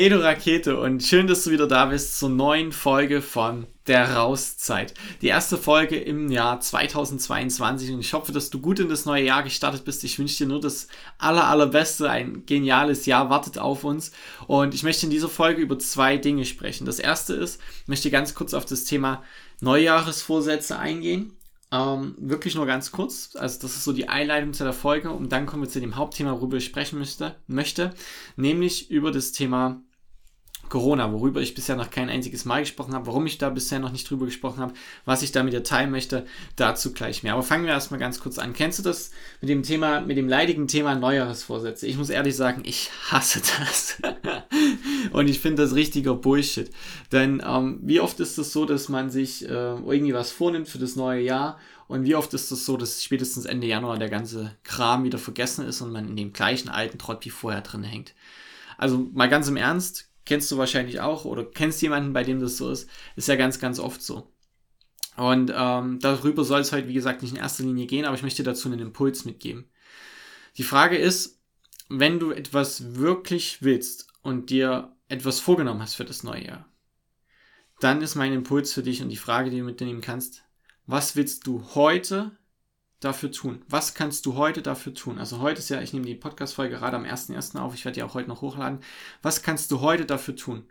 Hey 0.00 0.08
du 0.08 0.22
Rakete 0.22 0.80
und 0.80 1.02
schön, 1.02 1.26
dass 1.26 1.44
du 1.44 1.50
wieder 1.50 1.66
da 1.66 1.84
bist 1.84 2.18
zur 2.18 2.30
neuen 2.30 2.72
Folge 2.72 3.20
von 3.20 3.66
der 3.86 4.14
Rauszeit. 4.14 4.94
Die 5.20 5.26
erste 5.26 5.58
Folge 5.58 6.00
im 6.00 6.30
Jahr 6.30 6.58
2022 6.58 7.92
und 7.92 8.00
ich 8.00 8.14
hoffe, 8.14 8.32
dass 8.32 8.48
du 8.48 8.62
gut 8.62 8.80
in 8.80 8.88
das 8.88 9.04
neue 9.04 9.24
Jahr 9.24 9.42
gestartet 9.42 9.84
bist. 9.84 10.02
Ich 10.02 10.18
wünsche 10.18 10.38
dir 10.38 10.46
nur 10.46 10.58
das 10.58 10.88
aller, 11.18 11.46
allerbeste. 11.48 12.08
Ein 12.08 12.46
geniales 12.46 13.04
Jahr 13.04 13.28
wartet 13.28 13.58
auf 13.58 13.84
uns 13.84 14.12
und 14.46 14.72
ich 14.72 14.84
möchte 14.84 15.04
in 15.04 15.10
dieser 15.10 15.28
Folge 15.28 15.60
über 15.60 15.78
zwei 15.78 16.16
Dinge 16.16 16.46
sprechen. 16.46 16.86
Das 16.86 16.98
erste 16.98 17.34
ist, 17.34 17.60
ich 17.82 17.88
möchte 17.88 18.10
ganz 18.10 18.34
kurz 18.34 18.54
auf 18.54 18.64
das 18.64 18.84
Thema 18.84 19.22
Neujahresvorsätze 19.60 20.78
eingehen. 20.78 21.36
Ähm, 21.72 22.14
wirklich 22.18 22.54
nur 22.54 22.64
ganz 22.64 22.90
kurz. 22.90 23.36
Also 23.36 23.60
das 23.60 23.76
ist 23.76 23.84
so 23.84 23.92
die 23.92 24.08
Einleitung 24.08 24.54
zu 24.54 24.64
der 24.64 24.72
Folge 24.72 25.10
und 25.10 25.30
dann 25.30 25.44
kommen 25.44 25.64
wir 25.64 25.68
zu 25.68 25.78
dem 25.78 25.96
Hauptthema, 25.96 26.32
worüber 26.32 26.56
ich 26.56 26.64
sprechen 26.64 26.98
möchte, 26.98 27.36
möchte 27.46 27.90
nämlich 28.36 28.90
über 28.90 29.12
das 29.12 29.32
Thema 29.32 29.82
Corona, 30.70 31.12
worüber 31.12 31.42
ich 31.42 31.54
bisher 31.54 31.76
noch 31.76 31.90
kein 31.90 32.08
einziges 32.08 32.46
Mal 32.46 32.60
gesprochen 32.60 32.94
habe, 32.94 33.06
warum 33.06 33.26
ich 33.26 33.36
da 33.36 33.50
bisher 33.50 33.78
noch 33.78 33.92
nicht 33.92 34.08
drüber 34.08 34.24
gesprochen 34.24 34.60
habe, 34.60 34.72
was 35.04 35.22
ich 35.22 35.32
da 35.32 35.42
mit 35.42 35.52
dir 35.52 35.62
teilen 35.62 35.90
möchte, 35.90 36.24
dazu 36.56 36.92
gleich 36.92 37.22
mehr. 37.22 37.34
Aber 37.34 37.42
fangen 37.42 37.64
wir 37.64 37.72
erstmal 37.72 38.00
ganz 38.00 38.20
kurz 38.20 38.38
an. 38.38 38.54
Kennst 38.54 38.78
du 38.78 38.82
das 38.82 39.10
mit 39.42 39.50
dem 39.50 39.62
Thema, 39.62 40.00
mit 40.00 40.16
dem 40.16 40.28
leidigen 40.28 40.68
Thema 40.68 40.94
Neujahresvorsätze? 40.94 41.86
Ich 41.86 41.98
muss 41.98 42.08
ehrlich 42.08 42.36
sagen, 42.36 42.62
ich 42.64 42.90
hasse 43.10 43.42
das. 43.60 43.98
Und 45.12 45.28
ich 45.28 45.40
finde 45.40 45.62
das 45.62 45.74
richtiger 45.74 46.14
Bullshit. 46.14 46.70
Denn 47.12 47.42
ähm, 47.46 47.80
wie 47.82 48.00
oft 48.00 48.18
ist 48.20 48.30
es 48.30 48.36
das 48.36 48.52
so, 48.52 48.64
dass 48.64 48.88
man 48.88 49.10
sich 49.10 49.44
äh, 49.44 49.48
irgendwie 49.48 50.14
was 50.14 50.30
vornimmt 50.30 50.68
für 50.68 50.78
das 50.78 50.96
neue 50.96 51.20
Jahr 51.20 51.58
und 51.90 52.04
wie 52.04 52.14
oft 52.14 52.32
ist 52.34 52.44
es 52.44 52.48
das 52.50 52.64
so, 52.66 52.76
dass 52.76 53.02
spätestens 53.02 53.46
Ende 53.46 53.66
Januar 53.66 53.98
der 53.98 54.08
ganze 54.08 54.56
Kram 54.62 55.02
wieder 55.02 55.18
vergessen 55.18 55.66
ist 55.66 55.80
und 55.80 55.90
man 55.90 56.06
in 56.06 56.14
dem 56.14 56.32
gleichen 56.32 56.68
alten 56.68 56.98
Trott 56.98 57.24
wie 57.24 57.30
vorher 57.30 57.62
drin 57.62 57.82
hängt? 57.82 58.14
Also 58.78 59.08
mal 59.12 59.28
ganz 59.28 59.48
im 59.48 59.56
Ernst, 59.56 60.09
kennst 60.30 60.48
du 60.52 60.58
wahrscheinlich 60.58 61.00
auch 61.00 61.24
oder 61.24 61.44
kennst 61.44 61.82
jemanden, 61.82 62.12
bei 62.12 62.22
dem 62.22 62.38
das 62.38 62.56
so 62.56 62.70
ist, 62.70 62.88
ist 63.16 63.26
ja 63.26 63.34
ganz, 63.34 63.58
ganz 63.58 63.80
oft 63.80 64.00
so. 64.00 64.32
Und 65.16 65.52
ähm, 65.52 65.98
darüber 65.98 66.44
soll 66.44 66.60
es 66.60 66.70
heute, 66.70 66.86
wie 66.86 66.94
gesagt, 66.94 67.22
nicht 67.22 67.32
in 67.32 67.40
erster 67.40 67.64
Linie 67.64 67.86
gehen, 67.86 68.04
aber 68.04 68.14
ich 68.14 68.22
möchte 68.22 68.44
dazu 68.44 68.68
einen 68.68 68.78
Impuls 68.78 69.24
mitgeben. 69.24 69.68
Die 70.56 70.62
Frage 70.62 70.96
ist, 70.96 71.40
wenn 71.88 72.20
du 72.20 72.30
etwas 72.30 72.94
wirklich 72.94 73.62
willst 73.62 74.06
und 74.22 74.50
dir 74.50 74.94
etwas 75.08 75.40
vorgenommen 75.40 75.82
hast 75.82 75.96
für 75.96 76.04
das 76.04 76.22
neue 76.22 76.46
Jahr, 76.46 76.68
dann 77.80 78.00
ist 78.00 78.14
mein 78.14 78.32
Impuls 78.32 78.72
für 78.72 78.84
dich 78.84 79.02
und 79.02 79.08
die 79.08 79.16
Frage, 79.16 79.50
die 79.50 79.58
du 79.58 79.64
mitnehmen 79.64 80.00
kannst, 80.00 80.44
was 80.86 81.16
willst 81.16 81.44
du 81.44 81.74
heute 81.74 82.38
dafür 83.00 83.32
tun? 83.32 83.64
Was 83.68 83.94
kannst 83.94 84.26
du 84.26 84.36
heute 84.36 84.62
dafür 84.62 84.94
tun? 84.94 85.18
Also 85.18 85.40
heute 85.40 85.58
ist 85.58 85.70
ja, 85.70 85.80
ich 85.80 85.92
nehme 85.92 86.06
die 86.06 86.14
Podcast-Folge 86.14 86.76
gerade 86.76 86.96
am 86.96 87.04
1.1. 87.04 87.58
auf, 87.58 87.74
ich 87.74 87.84
werde 87.84 87.96
die 87.96 88.02
auch 88.02 88.14
heute 88.14 88.28
noch 88.28 88.42
hochladen. 88.42 88.80
Was 89.22 89.42
kannst 89.42 89.70
du 89.70 89.80
heute 89.80 90.06
dafür 90.06 90.36
tun? 90.36 90.70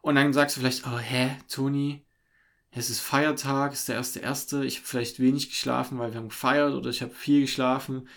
Und 0.00 0.14
dann 0.14 0.32
sagst 0.32 0.56
du 0.56 0.60
vielleicht, 0.60 0.86
oh, 0.86 0.98
hä, 0.98 1.36
Toni, 1.48 2.04
es 2.70 2.90
ist 2.90 3.00
Feiertag, 3.00 3.72
es 3.72 3.80
ist 3.80 3.88
der 3.88 3.96
erste 3.96 4.20
erste, 4.20 4.64
ich 4.64 4.76
habe 4.76 4.86
vielleicht 4.86 5.20
wenig 5.20 5.48
geschlafen, 5.48 5.98
weil 5.98 6.12
wir 6.12 6.18
haben 6.20 6.28
gefeiert 6.28 6.74
oder 6.74 6.90
ich 6.90 7.02
habe 7.02 7.14
viel 7.14 7.42
geschlafen, 7.42 8.08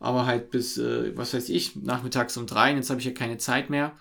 aber 0.00 0.26
halt 0.26 0.50
bis, 0.50 0.78
äh, 0.78 1.16
was 1.16 1.34
weiß 1.34 1.48
ich, 1.50 1.76
nachmittags 1.76 2.36
um 2.36 2.46
drei, 2.46 2.74
jetzt 2.74 2.90
habe 2.90 3.00
ich 3.00 3.06
ja 3.06 3.12
keine 3.12 3.38
Zeit 3.38 3.70
mehr. 3.70 3.96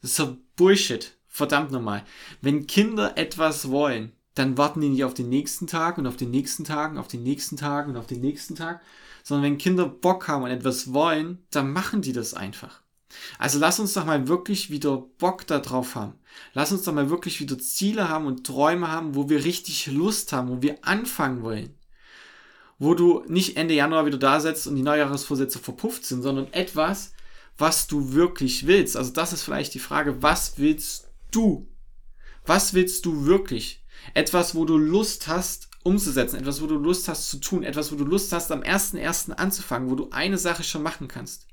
Das 0.00 0.10
ist 0.10 0.16
so 0.16 0.38
Bullshit. 0.56 1.16
Verdammt 1.28 1.70
nochmal. 1.70 2.04
Wenn 2.42 2.66
Kinder 2.66 3.16
etwas 3.16 3.70
wollen, 3.70 4.12
dann 4.34 4.56
warten 4.56 4.80
die 4.80 4.88
nicht 4.88 5.04
auf 5.04 5.14
den 5.14 5.28
nächsten 5.28 5.66
Tag 5.66 5.98
und 5.98 6.06
auf 6.06 6.16
den 6.16 6.30
nächsten 6.30 6.64
Tag 6.64 6.92
und 6.92 6.98
auf 6.98 7.08
den 7.08 7.22
nächsten 7.22 7.56
Tag 7.56 7.86
und 7.88 7.96
auf 7.96 8.06
den 8.06 8.20
nächsten 8.20 8.54
Tag, 8.54 8.80
sondern 9.22 9.44
wenn 9.44 9.58
Kinder 9.58 9.86
Bock 9.86 10.28
haben 10.28 10.44
und 10.44 10.50
etwas 10.50 10.92
wollen, 10.92 11.44
dann 11.50 11.72
machen 11.72 12.02
die 12.02 12.12
das 12.12 12.34
einfach. 12.34 12.82
Also 13.38 13.58
lass 13.58 13.78
uns 13.78 13.92
doch 13.92 14.06
mal 14.06 14.28
wirklich 14.28 14.70
wieder 14.70 15.04
Bock 15.18 15.46
darauf 15.46 15.94
haben. 15.94 16.14
Lass 16.54 16.72
uns 16.72 16.82
doch 16.82 16.94
mal 16.94 17.10
wirklich 17.10 17.40
wieder 17.40 17.58
Ziele 17.58 18.08
haben 18.08 18.26
und 18.26 18.46
Träume 18.46 18.90
haben, 18.90 19.14
wo 19.14 19.28
wir 19.28 19.44
richtig 19.44 19.86
Lust 19.88 20.32
haben, 20.32 20.48
wo 20.48 20.62
wir 20.62 20.78
anfangen 20.82 21.42
wollen. 21.42 21.74
Wo 22.78 22.94
du 22.94 23.22
nicht 23.28 23.56
Ende 23.56 23.74
Januar 23.74 24.06
wieder 24.06 24.18
da 24.18 24.40
setzt 24.40 24.66
und 24.66 24.76
die 24.76 24.82
Neujahresvorsätze 24.82 25.58
verpufft 25.58 26.04
sind, 26.04 26.22
sondern 26.22 26.52
etwas, 26.52 27.12
was 27.58 27.86
du 27.86 28.12
wirklich 28.12 28.66
willst. 28.66 28.96
Also 28.96 29.12
das 29.12 29.32
ist 29.32 29.42
vielleicht 29.42 29.74
die 29.74 29.78
Frage, 29.78 30.22
was 30.22 30.58
willst 30.58 31.08
du? 31.30 31.68
Was 32.46 32.74
willst 32.74 33.04
du 33.06 33.26
wirklich? 33.26 33.81
Etwas, 34.14 34.54
wo 34.54 34.64
du 34.64 34.76
Lust 34.76 35.28
hast 35.28 35.68
umzusetzen, 35.82 36.36
etwas, 36.38 36.62
wo 36.62 36.66
du 36.66 36.76
Lust 36.76 37.08
hast 37.08 37.28
zu 37.28 37.38
tun, 37.38 37.62
etwas, 37.62 37.92
wo 37.92 37.96
du 37.96 38.04
Lust 38.04 38.32
hast 38.32 38.52
am 38.52 38.62
1.1. 38.62 39.32
anzufangen, 39.32 39.90
wo 39.90 39.94
du 39.94 40.08
eine 40.10 40.38
Sache 40.38 40.62
schon 40.62 40.82
machen 40.82 41.08
kannst. 41.08 41.46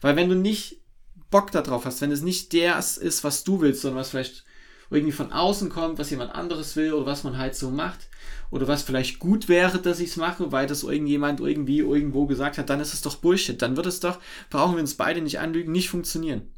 Weil 0.00 0.16
wenn 0.16 0.28
du 0.28 0.36
nicht 0.36 0.80
Bock 1.30 1.50
darauf 1.50 1.84
hast, 1.84 2.00
wenn 2.00 2.12
es 2.12 2.22
nicht 2.22 2.54
das 2.54 2.96
ist, 2.96 3.24
was 3.24 3.42
du 3.42 3.60
willst, 3.60 3.82
sondern 3.82 4.00
was 4.00 4.10
vielleicht 4.10 4.44
irgendwie 4.90 5.12
von 5.12 5.32
außen 5.32 5.70
kommt, 5.70 5.98
was 5.98 6.10
jemand 6.10 6.34
anderes 6.34 6.76
will 6.76 6.92
oder 6.92 7.06
was 7.06 7.24
man 7.24 7.38
halt 7.38 7.56
so 7.56 7.70
macht 7.70 8.08
oder 8.50 8.68
was 8.68 8.82
vielleicht 8.82 9.18
gut 9.18 9.48
wäre, 9.48 9.78
dass 9.78 9.98
ich 9.98 10.10
es 10.10 10.16
mache, 10.16 10.52
weil 10.52 10.66
das 10.66 10.84
irgendjemand 10.84 11.40
irgendwie 11.40 11.78
irgendwo 11.78 12.26
gesagt 12.26 12.58
hat, 12.58 12.70
dann 12.70 12.80
ist 12.80 12.94
es 12.94 13.02
doch 13.02 13.16
Bullshit. 13.16 13.60
Dann 13.60 13.76
wird 13.76 13.86
es 13.86 14.00
doch, 14.00 14.20
brauchen 14.50 14.74
wir 14.76 14.80
uns 14.80 14.94
beide 14.94 15.20
nicht 15.20 15.40
anlügen, 15.40 15.72
nicht 15.72 15.88
funktionieren. 15.88 16.53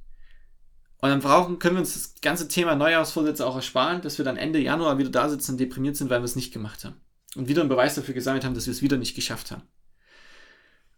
Und 0.99 1.11
dann 1.11 1.21
brauchen, 1.21 1.59
können 1.59 1.77
wir 1.77 1.81
uns 1.81 1.93
das 1.93 2.21
ganze 2.23 2.49
Thema 2.49 2.75
Neujahrsvorsätze 2.75 3.47
auch 3.47 3.57
ersparen, 3.57 4.01
dass 4.01 4.19
wir 4.19 4.25
dann 4.25 4.37
Ende 4.37 4.59
Januar 4.59 4.99
wieder 4.99 5.11
da 5.11 5.29
sitzen 5.29 5.53
und 5.53 5.59
deprimiert 5.59 5.97
sind, 5.97 6.11
weil 6.11 6.21
wir 6.21 6.25
es 6.25 6.37
nicht 6.37 6.53
gemacht 6.53 6.85
haben. 6.85 7.01
Und 7.35 7.49
wieder 7.49 7.61
einen 7.61 7.69
Beweis 7.69 7.95
dafür 7.95 8.15
gesammelt 8.15 8.45
haben, 8.45 8.55
dass 8.55 8.67
wir 8.67 8.73
es 8.73 8.83
wieder 8.83 8.97
nicht 8.97 9.15
geschafft 9.15 9.51
haben. 9.51 9.63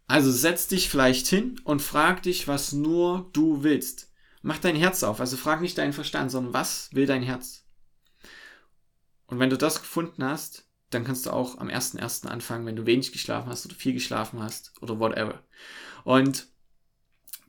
Also 0.07 0.31
setz 0.31 0.67
dich 0.67 0.89
vielleicht 0.89 1.27
hin 1.27 1.59
und 1.65 1.81
frag 1.81 2.23
dich, 2.23 2.47
was 2.47 2.71
nur 2.71 3.29
du 3.33 3.63
willst. 3.63 4.11
Mach 4.41 4.57
dein 4.57 4.75
Herz 4.75 5.03
auf. 5.03 5.19
Also 5.19 5.37
frag 5.37 5.61
nicht 5.61 5.77
deinen 5.77 5.93
Verstand, 5.93 6.31
sondern 6.31 6.53
was 6.53 6.89
will 6.93 7.05
dein 7.05 7.21
Herz? 7.21 7.65
Und 9.27 9.39
wenn 9.39 9.49
du 9.49 9.57
das 9.57 9.81
gefunden 9.81 10.23
hast, 10.23 10.65
dann 10.89 11.03
kannst 11.03 11.25
du 11.25 11.31
auch 11.31 11.59
am 11.59 11.67
1.1. 11.67 12.25
anfangen, 12.25 12.65
wenn 12.65 12.75
du 12.75 12.85
wenig 12.85 13.11
geschlafen 13.11 13.49
hast 13.49 13.65
oder 13.65 13.75
viel 13.75 13.93
geschlafen 13.93 14.41
hast 14.41 14.73
oder 14.81 14.99
whatever. 14.99 15.43
Und 16.03 16.47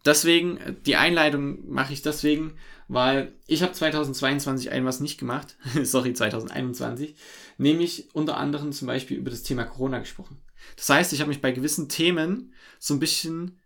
deswegen, 0.05 0.59
die 0.87 0.97
Einleitung 0.97 1.71
mache 1.71 1.93
ich 1.93 2.03
deswegen, 2.03 2.55
weil 2.89 3.33
ich 3.47 3.63
habe 3.63 3.73
2022 3.73 4.71
ein 4.71 4.85
was 4.85 5.01
nicht 5.01 5.19
gemacht, 5.19 5.57
sorry, 5.83 6.13
2021, 6.13 7.15
nämlich 7.59 8.09
unter 8.15 8.37
anderem 8.37 8.73
zum 8.73 8.87
Beispiel 8.87 9.17
über 9.17 9.31
das 9.31 9.43
Thema 9.43 9.65
Corona 9.65 9.99
gesprochen. 9.99 10.39
Das 10.77 10.89
heißt, 10.89 11.13
ich 11.13 11.21
habe 11.21 11.29
mich 11.29 11.41
bei 11.41 11.53
gewissen 11.53 11.89
Themen 11.89 12.53
so 12.79 12.95
ein 12.95 13.01
bisschen, 13.01 13.59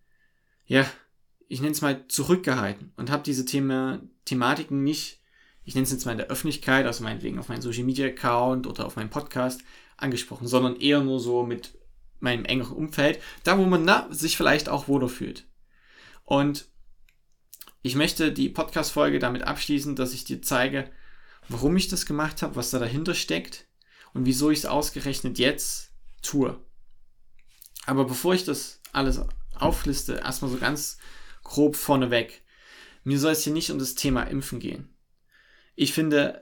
ja, 0.66 0.86
ich 1.48 1.60
nenne 1.60 1.72
es 1.72 1.82
mal 1.82 2.06
zurückgehalten 2.08 2.92
und 2.96 3.10
habe 3.10 3.22
diese 3.22 3.44
Thema, 3.44 4.00
Thematiken 4.24 4.82
nicht, 4.82 5.20
ich 5.64 5.74
nenne 5.74 5.84
es 5.84 5.92
jetzt 5.92 6.04
mal 6.04 6.12
in 6.12 6.18
der 6.18 6.28
Öffentlichkeit, 6.28 6.86
also 6.86 7.02
meinetwegen 7.02 7.38
auf 7.38 7.48
meinem 7.48 7.62
Social 7.62 7.84
Media 7.84 8.06
Account 8.06 8.66
oder 8.66 8.86
auf 8.86 8.96
meinem 8.96 9.10
Podcast 9.10 9.62
angesprochen, 9.96 10.46
sondern 10.46 10.76
eher 10.76 11.00
nur 11.00 11.20
so 11.20 11.44
mit 11.44 11.78
meinem 12.20 12.44
engeren 12.44 12.76
Umfeld, 12.76 13.20
da 13.42 13.58
wo 13.58 13.64
man 13.64 13.84
na, 13.84 14.06
sich 14.10 14.36
vielleicht 14.36 14.68
auch 14.68 14.88
wohler 14.88 15.08
fühlt. 15.08 15.46
Und 16.24 16.68
ich 17.82 17.94
möchte 17.94 18.32
die 18.32 18.48
Podcast-Folge 18.48 19.18
damit 19.18 19.42
abschließen, 19.42 19.94
dass 19.94 20.14
ich 20.14 20.24
dir 20.24 20.40
zeige, 20.42 20.90
warum 21.48 21.76
ich 21.76 21.88
das 21.88 22.06
gemacht 22.06 22.42
habe, 22.42 22.56
was 22.56 22.70
da 22.70 22.78
dahinter 22.78 23.14
steckt 23.14 23.66
und 24.14 24.24
wieso 24.24 24.50
ich 24.50 24.60
es 24.60 24.66
ausgerechnet 24.66 25.38
jetzt 25.38 25.92
tue. 26.22 26.58
Aber 27.86 28.04
bevor 28.06 28.34
ich 28.34 28.44
das 28.44 28.80
alles 28.92 29.20
aufliste, 29.54 30.14
erstmal 30.14 30.50
so 30.50 30.56
ganz 30.56 30.98
grob 31.42 31.76
vorneweg. 31.76 32.42
Mir 33.04 33.18
soll 33.18 33.32
es 33.32 33.44
hier 33.44 33.52
nicht 33.52 33.70
um 33.70 33.78
das 33.78 33.94
Thema 33.94 34.22
Impfen 34.22 34.60
gehen. 34.60 34.96
Ich 35.74 35.92
finde, 35.92 36.40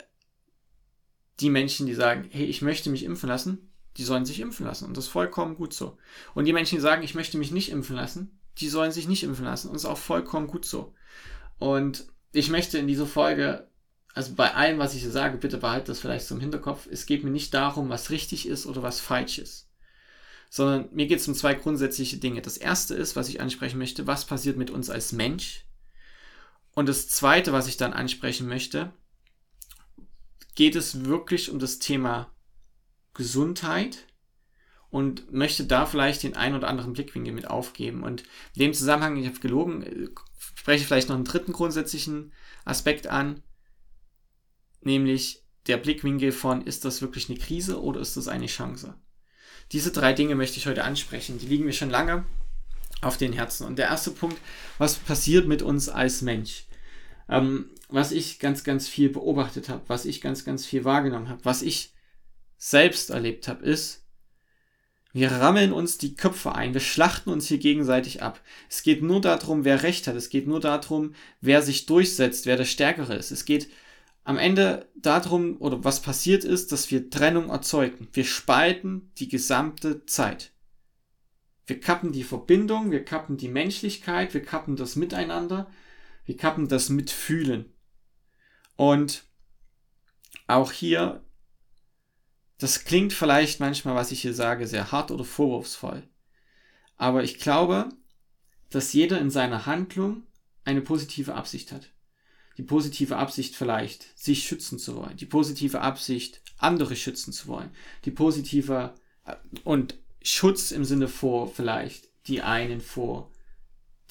die 1.40 1.50
Menschen, 1.50 1.86
die 1.86 1.94
sagen, 1.94 2.28
hey, 2.30 2.44
ich 2.44 2.62
möchte 2.62 2.90
mich 2.90 3.02
impfen 3.02 3.28
lassen, 3.28 3.72
die 3.96 4.04
sollen 4.04 4.24
sich 4.24 4.40
impfen 4.40 4.64
lassen. 4.66 4.86
Und 4.86 4.96
das 4.96 5.06
ist 5.06 5.10
vollkommen 5.10 5.56
gut 5.56 5.74
so. 5.74 5.98
Und 6.34 6.44
die 6.44 6.52
Menschen, 6.52 6.76
die 6.76 6.82
sagen, 6.82 7.02
ich 7.02 7.14
möchte 7.14 7.36
mich 7.36 7.50
nicht 7.50 7.70
impfen 7.70 7.96
lassen, 7.96 8.38
die 8.58 8.68
sollen 8.68 8.92
sich 8.92 9.08
nicht 9.08 9.22
impfen 9.22 9.44
lassen. 9.44 9.68
Und 9.68 9.76
ist 9.76 9.84
auch 9.84 9.98
vollkommen 9.98 10.46
gut 10.46 10.64
so. 10.64 10.94
Und 11.58 12.06
ich 12.32 12.50
möchte 12.50 12.78
in 12.78 12.86
dieser 12.86 13.06
Folge, 13.06 13.68
also 14.14 14.34
bei 14.34 14.54
allem, 14.54 14.78
was 14.78 14.94
ich 14.94 15.02
hier 15.02 15.10
sage, 15.10 15.38
bitte 15.38 15.58
behalte 15.58 15.86
das 15.86 16.00
vielleicht 16.00 16.30
im 16.30 16.40
Hinterkopf. 16.40 16.86
Es 16.90 17.06
geht 17.06 17.24
mir 17.24 17.30
nicht 17.30 17.54
darum, 17.54 17.88
was 17.88 18.10
richtig 18.10 18.46
ist 18.46 18.66
oder 18.66 18.82
was 18.82 19.00
falsch 19.00 19.38
ist. 19.38 19.68
sondern 20.50 20.90
mir 20.92 21.06
geht 21.06 21.18
es 21.18 21.26
um 21.28 21.34
zwei 21.34 21.54
grundsätzliche 21.54 22.18
Dinge. 22.18 22.42
Das 22.42 22.58
erste 22.58 22.94
ist, 22.94 23.16
was 23.16 23.30
ich 23.30 23.40
ansprechen 23.40 23.78
möchte, 23.78 24.06
was 24.06 24.26
passiert 24.26 24.58
mit 24.58 24.68
uns 24.68 24.90
als 24.90 25.12
Mensch? 25.12 25.64
Und 26.74 26.90
das 26.90 27.08
zweite, 27.08 27.54
was 27.54 27.68
ich 27.68 27.78
dann 27.78 27.94
ansprechen 27.94 28.46
möchte, 28.46 28.92
geht 30.54 30.76
es 30.76 31.06
wirklich 31.06 31.50
um 31.50 31.58
das 31.58 31.78
Thema 31.78 32.30
Gesundheit 33.14 34.06
und 34.92 35.32
möchte 35.32 35.64
da 35.64 35.86
vielleicht 35.86 36.22
den 36.22 36.36
einen 36.36 36.54
oder 36.54 36.68
anderen 36.68 36.92
Blickwinkel 36.92 37.32
mit 37.32 37.48
aufgeben. 37.48 38.02
Und 38.02 38.24
in 38.54 38.60
dem 38.60 38.74
Zusammenhang, 38.74 39.16
ich 39.16 39.26
habe 39.26 39.40
gelogen, 39.40 40.10
spreche 40.54 40.82
ich 40.82 40.86
vielleicht 40.86 41.08
noch 41.08 41.16
einen 41.16 41.24
dritten 41.24 41.54
grundsätzlichen 41.54 42.30
Aspekt 42.66 43.06
an, 43.06 43.42
nämlich 44.82 45.44
der 45.66 45.78
Blickwinkel 45.78 46.30
von, 46.30 46.60
ist 46.60 46.84
das 46.84 47.00
wirklich 47.00 47.30
eine 47.30 47.38
Krise 47.38 47.80
oder 47.80 48.00
ist 48.00 48.18
das 48.18 48.28
eine 48.28 48.46
Chance? 48.46 48.94
Diese 49.72 49.92
drei 49.92 50.12
Dinge 50.12 50.34
möchte 50.34 50.58
ich 50.58 50.66
heute 50.66 50.84
ansprechen. 50.84 51.38
Die 51.38 51.46
liegen 51.46 51.64
mir 51.64 51.72
schon 51.72 51.88
lange 51.88 52.26
auf 53.00 53.16
den 53.16 53.32
Herzen. 53.32 53.66
Und 53.66 53.78
der 53.78 53.86
erste 53.86 54.10
Punkt, 54.10 54.36
was 54.76 54.96
passiert 54.96 55.48
mit 55.48 55.62
uns 55.62 55.88
als 55.88 56.20
Mensch? 56.20 56.66
Ähm, 57.30 57.70
was 57.88 58.12
ich 58.12 58.38
ganz, 58.38 58.62
ganz 58.62 58.88
viel 58.88 59.08
beobachtet 59.08 59.70
habe, 59.70 59.84
was 59.86 60.04
ich 60.04 60.20
ganz, 60.20 60.44
ganz 60.44 60.66
viel 60.66 60.84
wahrgenommen 60.84 61.30
habe, 61.30 61.46
was 61.46 61.62
ich 61.62 61.94
selbst 62.58 63.08
erlebt 63.08 63.48
habe, 63.48 63.64
ist, 63.64 64.01
wir 65.12 65.30
rammeln 65.30 65.72
uns 65.72 65.98
die 65.98 66.14
Köpfe 66.14 66.54
ein, 66.54 66.72
wir 66.72 66.80
schlachten 66.80 67.30
uns 67.30 67.46
hier 67.46 67.58
gegenseitig 67.58 68.22
ab. 68.22 68.40
Es 68.70 68.82
geht 68.82 69.02
nur 69.02 69.20
darum, 69.20 69.64
wer 69.64 69.82
Recht 69.82 70.06
hat. 70.06 70.16
Es 70.16 70.30
geht 70.30 70.46
nur 70.46 70.60
darum, 70.60 71.14
wer 71.40 71.60
sich 71.60 71.86
durchsetzt, 71.86 72.46
wer 72.46 72.56
der 72.56 72.64
Stärkere 72.64 73.14
ist. 73.14 73.30
Es 73.30 73.44
geht 73.44 73.68
am 74.24 74.38
Ende 74.38 74.88
darum, 74.94 75.56
oder 75.60 75.84
was 75.84 76.00
passiert 76.00 76.44
ist, 76.44 76.72
dass 76.72 76.90
wir 76.90 77.10
Trennung 77.10 77.50
erzeugen. 77.50 78.08
Wir 78.12 78.24
spalten 78.24 79.10
die 79.18 79.28
gesamte 79.28 80.06
Zeit. 80.06 80.52
Wir 81.66 81.78
kappen 81.78 82.12
die 82.12 82.24
Verbindung, 82.24 82.90
wir 82.90 83.04
kappen 83.04 83.36
die 83.36 83.48
Menschlichkeit, 83.48 84.32
wir 84.34 84.42
kappen 84.42 84.76
das 84.76 84.96
Miteinander, 84.96 85.70
wir 86.24 86.36
kappen 86.36 86.68
das 86.68 86.88
Mitfühlen. 86.88 87.72
Und 88.76 89.24
auch 90.46 90.72
hier, 90.72 91.22
das 92.62 92.84
klingt 92.84 93.12
vielleicht 93.12 93.58
manchmal, 93.58 93.96
was 93.96 94.12
ich 94.12 94.22
hier 94.22 94.34
sage, 94.34 94.68
sehr 94.68 94.92
hart 94.92 95.10
oder 95.10 95.24
vorwurfsvoll. 95.24 96.04
Aber 96.96 97.24
ich 97.24 97.40
glaube, 97.40 97.88
dass 98.70 98.92
jeder 98.92 99.20
in 99.20 99.30
seiner 99.30 99.66
Handlung 99.66 100.22
eine 100.64 100.80
positive 100.80 101.34
Absicht 101.34 101.72
hat. 101.72 101.90
Die 102.58 102.62
positive 102.62 103.16
Absicht 103.16 103.56
vielleicht, 103.56 104.16
sich 104.16 104.44
schützen 104.44 104.78
zu 104.78 104.94
wollen, 104.94 105.16
die 105.16 105.26
positive 105.26 105.80
Absicht, 105.80 106.40
andere 106.56 106.94
schützen 106.94 107.32
zu 107.32 107.48
wollen, 107.48 107.70
die 108.04 108.12
positive 108.12 108.94
äh, 109.24 109.34
und 109.64 109.98
Schutz 110.22 110.70
im 110.70 110.84
Sinne 110.84 111.08
vor 111.08 111.48
vielleicht 111.48 112.10
die 112.28 112.42
einen 112.42 112.80
vor 112.80 113.32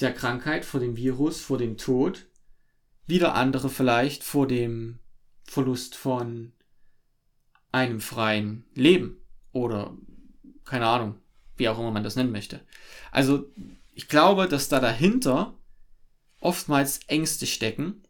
der 0.01 0.13
Krankheit, 0.13 0.65
vor 0.65 0.81
dem 0.81 0.97
Virus, 0.97 1.39
vor 1.39 1.57
dem 1.57 1.77
Tod, 1.77 2.25
wieder 3.07 3.35
andere 3.35 3.69
vielleicht 3.69 4.23
vor 4.23 4.45
dem 4.45 4.99
Verlust 5.43 5.95
von 5.95 6.51
einem 7.71 7.99
freien 7.99 8.65
Leben 8.75 9.17
oder 9.51 9.95
keine 10.65 10.87
Ahnung, 10.87 11.15
wie 11.57 11.69
auch 11.69 11.79
immer 11.79 11.91
man 11.91 12.03
das 12.03 12.15
nennen 12.15 12.31
möchte. 12.31 12.61
Also 13.11 13.51
ich 13.93 14.07
glaube, 14.07 14.47
dass 14.47 14.69
da 14.69 14.79
dahinter 14.79 15.57
oftmals 16.39 16.99
Ängste 17.07 17.45
stecken, 17.45 18.03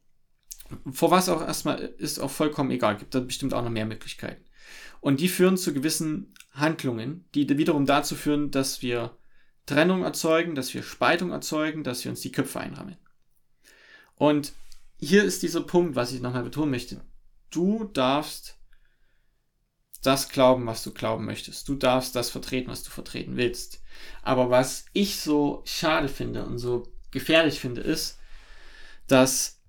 vor 0.92 1.12
was 1.12 1.28
auch 1.28 1.42
erstmal 1.42 1.80
ist 1.80 2.20
auch 2.20 2.32
vollkommen 2.32 2.72
egal, 2.72 2.98
gibt 2.98 3.14
da 3.14 3.20
bestimmt 3.20 3.54
auch 3.54 3.64
noch 3.64 3.70
mehr 3.70 3.86
Möglichkeiten. 3.86 4.46
Und 5.02 5.20
die 5.20 5.28
führen 5.28 5.58
zu 5.58 5.74
gewissen 5.74 6.34
Handlungen, 6.52 7.26
die 7.34 7.50
wiederum 7.58 7.86
dazu 7.86 8.16
führen, 8.16 8.52
dass 8.52 8.82
wir 8.82 9.18
Trennung 9.66 10.04
erzeugen, 10.04 10.56
dass 10.56 10.74
wir 10.74 10.84
Spaltung 10.84 11.32
erzeugen, 11.32 11.84
dass 11.84 12.04
wir 12.04 12.12
uns 12.12 12.22
die 12.22 12.32
Köpfe 12.32 12.60
einrammeln. 12.60 12.98
Und 14.16 14.54
hier 14.98 15.24
ist 15.24 15.44
dieser 15.44 15.62
Punkt, 15.62 15.96
was 15.96 16.14
ich 16.14 16.22
nochmal 16.22 16.44
betonen 16.44 16.72
möchte. 16.72 17.02
Du 17.50 17.86
darfst 17.86 18.61
das 20.02 20.30
glauben, 20.30 20.66
was 20.66 20.84
du 20.84 20.92
glauben 20.92 21.26
möchtest. 21.26 21.68
Du 21.70 21.76
darfst 21.76 22.16
das 22.16 22.30
vertreten, 22.30 22.72
was 22.72 22.84
du 22.84 22.90
vertreten 22.90 23.38
willst. 23.38 23.82
Aber 24.24 24.50
was 24.50 24.86
ich 24.94 25.20
so 25.20 25.62
schade 25.66 26.10
finde 26.10 26.46
und 26.46 26.58
so 26.58 26.92
gefährlich 27.12 27.60
finde, 27.60 27.82
ist, 27.82 28.20
dass 29.08 29.60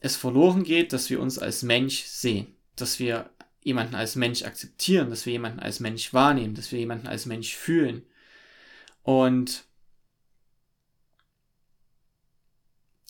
es 0.00 0.16
verloren 0.16 0.64
geht, 0.64 0.92
dass 0.92 1.08
wir 1.08 1.20
uns 1.20 1.38
als 1.38 1.62
Mensch 1.62 2.02
sehen, 2.02 2.54
dass 2.76 2.98
wir 2.98 3.30
jemanden 3.62 3.94
als 3.94 4.16
Mensch 4.16 4.42
akzeptieren, 4.42 5.08
dass 5.08 5.24
wir 5.24 5.32
jemanden 5.32 5.60
als 5.60 5.80
Mensch 5.80 6.12
wahrnehmen, 6.12 6.54
dass 6.54 6.70
wir 6.70 6.78
jemanden 6.78 7.06
als 7.06 7.24
Mensch 7.24 7.56
fühlen. 7.56 8.02
Und 9.02 9.64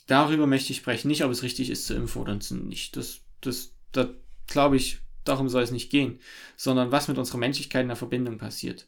darüber 0.06 0.46
möchte 0.46 0.72
ich 0.72 0.78
sprechen, 0.78 1.08
nicht 1.08 1.24
ob 1.24 1.32
es 1.32 1.42
richtig 1.42 1.70
ist 1.70 1.86
zu 1.86 1.94
impfen 1.94 2.22
oder 2.22 2.38
nicht. 2.50 2.96
Das, 2.96 3.20
das, 3.40 3.72
das 3.90 4.08
glaube 4.46 4.76
ich, 4.76 5.00
darum 5.24 5.48
soll 5.48 5.62
es 5.62 5.70
nicht 5.70 5.90
gehen, 5.90 6.20
sondern 6.56 6.92
was 6.92 7.08
mit 7.08 7.18
unserer 7.18 7.38
Menschlichkeit 7.38 7.82
in 7.82 7.88
der 7.88 7.96
Verbindung 7.96 8.38
passiert. 8.38 8.86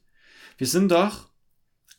Wir 0.59 0.67
sind 0.67 0.91
doch 0.91 1.29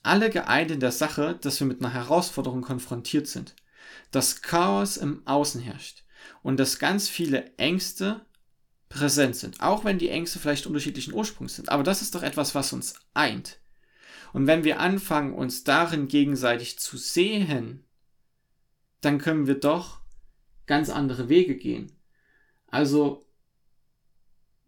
alle 0.03 0.29
geeint 0.29 0.71
in 0.71 0.79
der 0.79 0.91
Sache, 0.91 1.37
dass 1.41 1.59
wir 1.59 1.67
mit 1.67 1.81
einer 1.81 1.93
Herausforderung 1.93 2.61
konfrontiert 2.61 3.27
sind 3.27 3.55
dass 4.11 4.41
Chaos 4.41 4.97
im 4.97 5.25
Außen 5.25 5.61
herrscht 5.61 6.03
und 6.43 6.59
dass 6.59 6.79
ganz 6.79 7.09
viele 7.09 7.55
Ängste 7.57 8.25
präsent 8.89 9.35
sind, 9.35 9.61
auch 9.61 9.83
wenn 9.83 9.97
die 9.97 10.09
Ängste 10.09 10.39
vielleicht 10.39 10.65
unterschiedlichen 10.65 11.13
Ursprungs 11.13 11.55
sind. 11.55 11.69
Aber 11.69 11.83
das 11.83 12.01
ist 12.01 12.15
doch 12.15 12.23
etwas, 12.23 12.55
was 12.55 12.73
uns 12.73 12.95
eint. 13.13 13.59
Und 14.33 14.47
wenn 14.47 14.63
wir 14.63 14.79
anfangen, 14.79 15.33
uns 15.33 15.63
darin 15.63 16.07
gegenseitig 16.07 16.79
zu 16.79 16.97
sehen, 16.97 17.83
dann 19.01 19.19
können 19.19 19.47
wir 19.47 19.59
doch 19.59 20.01
ganz 20.65 20.89
andere 20.89 21.29
Wege 21.29 21.55
gehen. 21.55 21.91
Also 22.67 23.25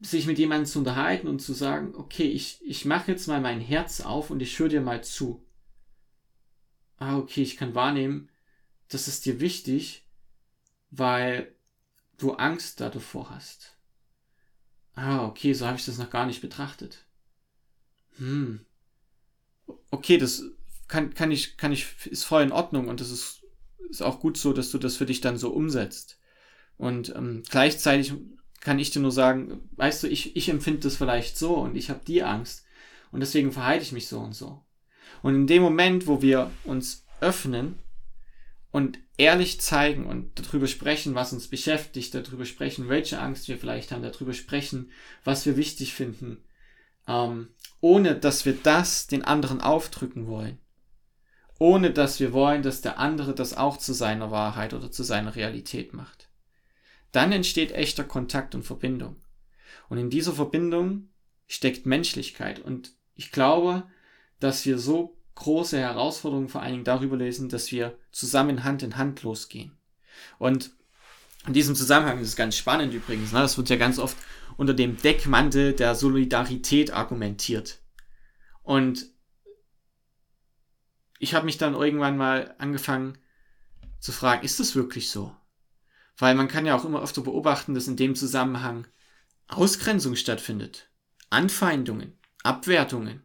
sich 0.02 0.26
mit 0.26 0.40
jemandem 0.40 0.66
zu 0.66 0.80
unterhalten 0.80 1.28
und 1.28 1.40
zu 1.40 1.54
sagen, 1.54 1.94
okay, 1.96 2.28
ich, 2.28 2.60
ich 2.64 2.86
mache 2.86 3.12
jetzt 3.12 3.28
mal 3.28 3.42
mein 3.42 3.60
Herz 3.60 4.02
auf 4.02 4.30
und 4.30 4.42
ich 4.42 4.58
höre 4.58 4.70
dir 4.70 4.82
mal 4.82 5.04
zu. 5.04 5.46
Ah, 6.98 7.18
okay, 7.18 7.42
ich 7.42 7.58
kann 7.58 7.76
wahrnehmen, 7.76 8.30
das 8.88 9.08
ist 9.08 9.26
dir 9.26 9.40
wichtig, 9.40 10.06
weil 10.90 11.54
du 12.18 12.34
Angst 12.34 12.82
davor 12.82 13.30
hast. 13.30 13.76
Ah, 14.96 15.26
okay, 15.26 15.54
so 15.54 15.66
habe 15.66 15.78
ich 15.78 15.86
das 15.86 15.98
noch 15.98 16.10
gar 16.10 16.26
nicht 16.26 16.42
betrachtet. 16.42 17.06
Hm. 18.18 18.66
Okay, 19.92 20.18
das 20.18 20.44
kann, 20.88 21.14
kann 21.14 21.32
ich, 21.32 21.56
kann 21.58 21.72
ich, 21.72 22.06
ist 22.08 22.26
voll 22.26 22.44
in 22.44 22.52
Ordnung 22.52 22.88
und 22.88 23.00
das 23.00 23.12
ist, 23.12 23.44
ist 23.90 24.02
auch 24.02 24.20
gut 24.20 24.38
so, 24.38 24.52
dass 24.52 24.72
du 24.72 24.78
das 24.78 24.98
für 24.98 25.06
dich 25.06 25.22
dann 25.22 25.38
so 25.38 25.52
umsetzt. 25.52 26.20
Und 26.78 27.14
ähm, 27.16 27.44
gleichzeitig 27.50 28.14
kann 28.62 28.80
ich 28.80 28.92
dir 28.92 29.00
nur 29.00 29.12
sagen, 29.12 29.70
weißt 29.78 30.04
du, 30.04 30.08
ich, 30.08 30.36
ich 30.36 30.50
empfinde 30.50 30.82
das 30.82 30.98
vielleicht 30.98 31.38
so 31.38 31.56
und 31.56 31.76
ich 31.76 31.90
habe 31.90 32.02
die 32.06 32.24
Angst 32.24 32.66
und 33.12 33.22
deswegen 33.22 33.52
verhalte 33.52 33.84
ich 33.84 33.92
mich 33.92 34.08
so 34.08 34.20
und 34.20 34.34
so. 34.34 34.64
Und 35.22 35.36
in 35.36 35.48
dem 35.48 35.62
Moment, 35.62 36.08
wo 36.08 36.22
wir 36.22 36.52
uns 36.64 37.06
öffnen 37.22 37.80
und 38.72 39.00
ehrlich 39.18 39.60
zeigen 39.60 40.06
und 40.06 40.40
darüber 40.40 40.68
sprechen, 40.68 41.16
was 41.16 41.34
uns 41.34 41.48
beschäftigt, 41.48 42.14
darüber 42.14 42.46
sprechen, 42.46 42.88
welche 42.88 43.20
Angst 43.20 43.48
wir 43.48 43.58
vielleicht 43.58 43.92
haben, 43.92 44.04
darüber 44.04 44.34
sprechen, 44.34 44.92
was 45.24 45.46
wir 45.46 45.58
wichtig 45.58 45.94
finden, 45.94 46.44
ähm, 47.08 47.50
ohne 47.82 48.16
dass 48.16 48.46
wir 48.46 48.54
das 48.54 49.08
den 49.08 49.24
anderen 49.26 49.62
aufdrücken 49.62 50.28
wollen, 50.28 50.60
ohne 51.58 51.92
dass 51.92 52.20
wir 52.20 52.32
wollen, 52.32 52.62
dass 52.62 52.82
der 52.82 53.00
andere 53.00 53.34
das 53.34 53.56
auch 53.56 53.78
zu 53.78 53.94
seiner 53.94 54.32
Wahrheit 54.32 54.74
oder 54.74 54.92
zu 54.92 55.04
seiner 55.04 55.36
Realität 55.36 55.94
macht. 55.94 56.29
Dann 57.12 57.32
entsteht 57.32 57.72
echter 57.72 58.04
Kontakt 58.04 58.56
und 58.56 58.64
Verbindung. 58.64 59.16
Und 59.90 59.98
in 59.98 60.10
dieser 60.10 60.34
Verbindung 60.34 61.10
steckt 61.48 61.86
Menschlichkeit. 61.86 62.60
Und 62.60 62.94
ich 63.16 63.32
glaube, 63.32 63.84
dass 64.40 64.66
wir 64.66 64.78
so 64.78 65.18
große 65.36 65.80
Herausforderung 65.80 66.50
vor 66.50 66.62
allen 66.62 66.74
Dingen 66.74 66.84
darüber 66.84 67.18
lesen, 67.18 67.50
dass 67.50 67.72
wir 67.72 67.98
zusammen 68.12 68.64
Hand 68.64 68.84
in 68.84 68.98
Hand 68.98 69.24
losgehen. 69.24 69.78
Und 70.38 70.72
in 71.48 71.54
diesem 71.54 71.76
Zusammenhang 71.76 72.20
ist 72.20 72.28
es 72.28 72.36
ganz 72.36 72.58
spannend 72.58 72.94
übrigens, 72.94 73.32
ne? 73.32 73.40
das 73.40 73.58
wird 73.58 73.70
ja 73.70 73.78
ganz 73.78 73.98
oft 73.98 74.18
unter 74.58 74.74
dem 74.74 74.98
Deckmantel 74.98 75.74
der 75.74 75.96
Solidarität 75.96 76.92
argumentiert. 76.92 77.80
Und 78.62 79.06
ich 81.18 81.34
habe 81.34 81.46
mich 81.46 81.58
dann 81.58 81.74
irgendwann 81.74 82.18
mal 82.18 82.56
angefangen 82.58 83.18
zu 84.00 84.12
fragen, 84.12 84.44
ist 84.44 84.60
das 84.60 84.76
wirklich 84.76 85.10
so? 85.10 85.36
Weil 86.20 86.36
man 86.36 86.48
kann 86.48 86.66
ja 86.66 86.76
auch 86.76 86.86
immer 86.86 87.02
öfter 87.02 87.22
beobachten, 87.22 87.74
dass 87.74 87.88
in 87.88 87.98
dem 87.98 88.16
Zusammenhang 88.16 88.88
Ausgrenzung 89.48 90.16
stattfindet, 90.16 90.92
Anfeindungen, 91.32 92.20
Abwertungen, 92.44 93.24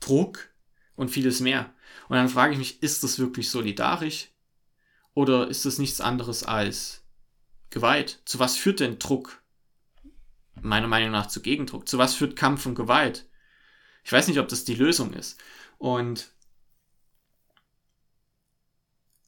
Druck, 0.00 0.56
und 0.96 1.10
vieles 1.10 1.40
mehr. 1.40 1.72
Und 2.08 2.16
dann 2.16 2.28
frage 2.28 2.54
ich 2.54 2.58
mich, 2.58 2.82
ist 2.82 3.04
das 3.04 3.18
wirklich 3.18 3.50
solidarisch? 3.50 4.30
Oder 5.14 5.48
ist 5.48 5.64
das 5.64 5.78
nichts 5.78 6.00
anderes 6.00 6.42
als 6.42 7.04
Gewalt? 7.70 8.20
Zu 8.24 8.38
was 8.38 8.56
führt 8.56 8.80
denn 8.80 8.98
Druck? 8.98 9.42
Meiner 10.60 10.88
Meinung 10.88 11.10
nach 11.10 11.26
zu 11.26 11.40
Gegendruck. 11.40 11.88
Zu 11.88 11.98
was 11.98 12.14
führt 12.14 12.36
Kampf 12.36 12.66
und 12.66 12.74
Gewalt? 12.74 13.28
Ich 14.04 14.12
weiß 14.12 14.28
nicht, 14.28 14.40
ob 14.40 14.48
das 14.48 14.64
die 14.64 14.74
Lösung 14.74 15.12
ist. 15.12 15.38
Und 15.78 16.32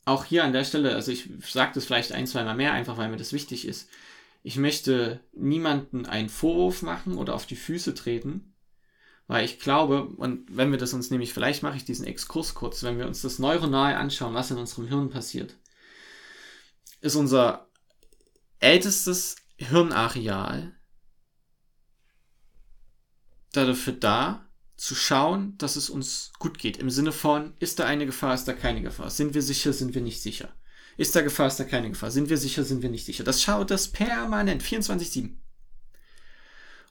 auch 0.09 0.25
hier 0.25 0.45
an 0.45 0.53
der 0.53 0.65
Stelle, 0.65 0.95
also 0.95 1.12
ich 1.12 1.29
sage 1.47 1.73
das 1.75 1.85
vielleicht 1.85 2.12
ein, 2.12 2.27
zwei 2.27 2.43
Mal 2.43 2.57
mehr, 2.57 2.73
einfach 2.73 2.97
weil 2.97 3.09
mir 3.09 3.17
das 3.17 3.33
wichtig 3.33 3.67
ist. 3.67 3.88
Ich 4.43 4.57
möchte 4.57 5.21
niemanden 5.33 6.07
einen 6.07 6.29
Vorwurf 6.29 6.83
machen 6.83 7.19
oder 7.19 7.35
auf 7.35 7.47
die 7.47 7.57
Füße 7.57 7.95
treten, 7.95 8.55
weil 9.27 9.45
ich 9.45 9.61
glaube, 9.61 10.05
und 10.05 10.57
wenn 10.57 10.71
wir 10.71 10.79
das 10.79 10.95
uns 10.95 11.11
nämlich, 11.11 11.35
vielleicht 11.35 11.62
mache 11.62 11.77
ich 11.77 11.85
diesen 11.85 12.07
Exkurs 12.07 12.55
kurz, 12.55 12.83
wenn 12.83 12.99
wir 12.99 13.07
uns 13.07 13.21
das 13.21 13.38
neuronal 13.38 13.95
anschauen, 13.95 14.35
was 14.35 14.50
in 14.50 14.57
unserem 14.57 14.88
Hirn 14.88 15.11
passiert, 15.11 15.55
ist 17.00 17.15
unser 17.15 17.69
ältestes 18.61 19.37
Hirnareal 19.57 20.75
dafür 23.53 23.93
da, 23.93 24.48
zu 24.78 24.94
schauen, 24.94 25.58
dass 25.58 25.76
es 25.76 25.90
uns 25.90 26.32
gut 26.38 26.58
geht. 26.58 26.76
Im 26.76 26.88
Sinne 26.88 27.11
von, 27.12 27.52
ist 27.58 27.80
da 27.80 27.85
eine 27.85 28.06
Gefahr, 28.06 28.35
ist 28.35 28.47
da 28.47 28.52
keine 28.52 28.80
Gefahr? 28.80 29.11
Sind 29.11 29.35
wir 29.35 29.42
sicher, 29.42 29.73
sind 29.73 29.94
wir 29.94 30.00
nicht 30.00 30.23
sicher? 30.23 30.54
Ist 30.97 31.14
da 31.14 31.20
Gefahr, 31.20 31.49
ist 31.49 31.58
da 31.58 31.64
keine 31.64 31.90
Gefahr? 31.90 32.12
Sind 32.12 32.30
wir 32.30 32.38
sicher, 32.38 32.62
sind 32.64 32.80
wir 32.80 32.88
nicht 32.88 33.04
sicher? 33.04 33.25
Das 33.25 33.42
schaut 33.42 33.73
das 33.73 33.88
permanent, 33.88 34.62
24-7. 34.62 35.37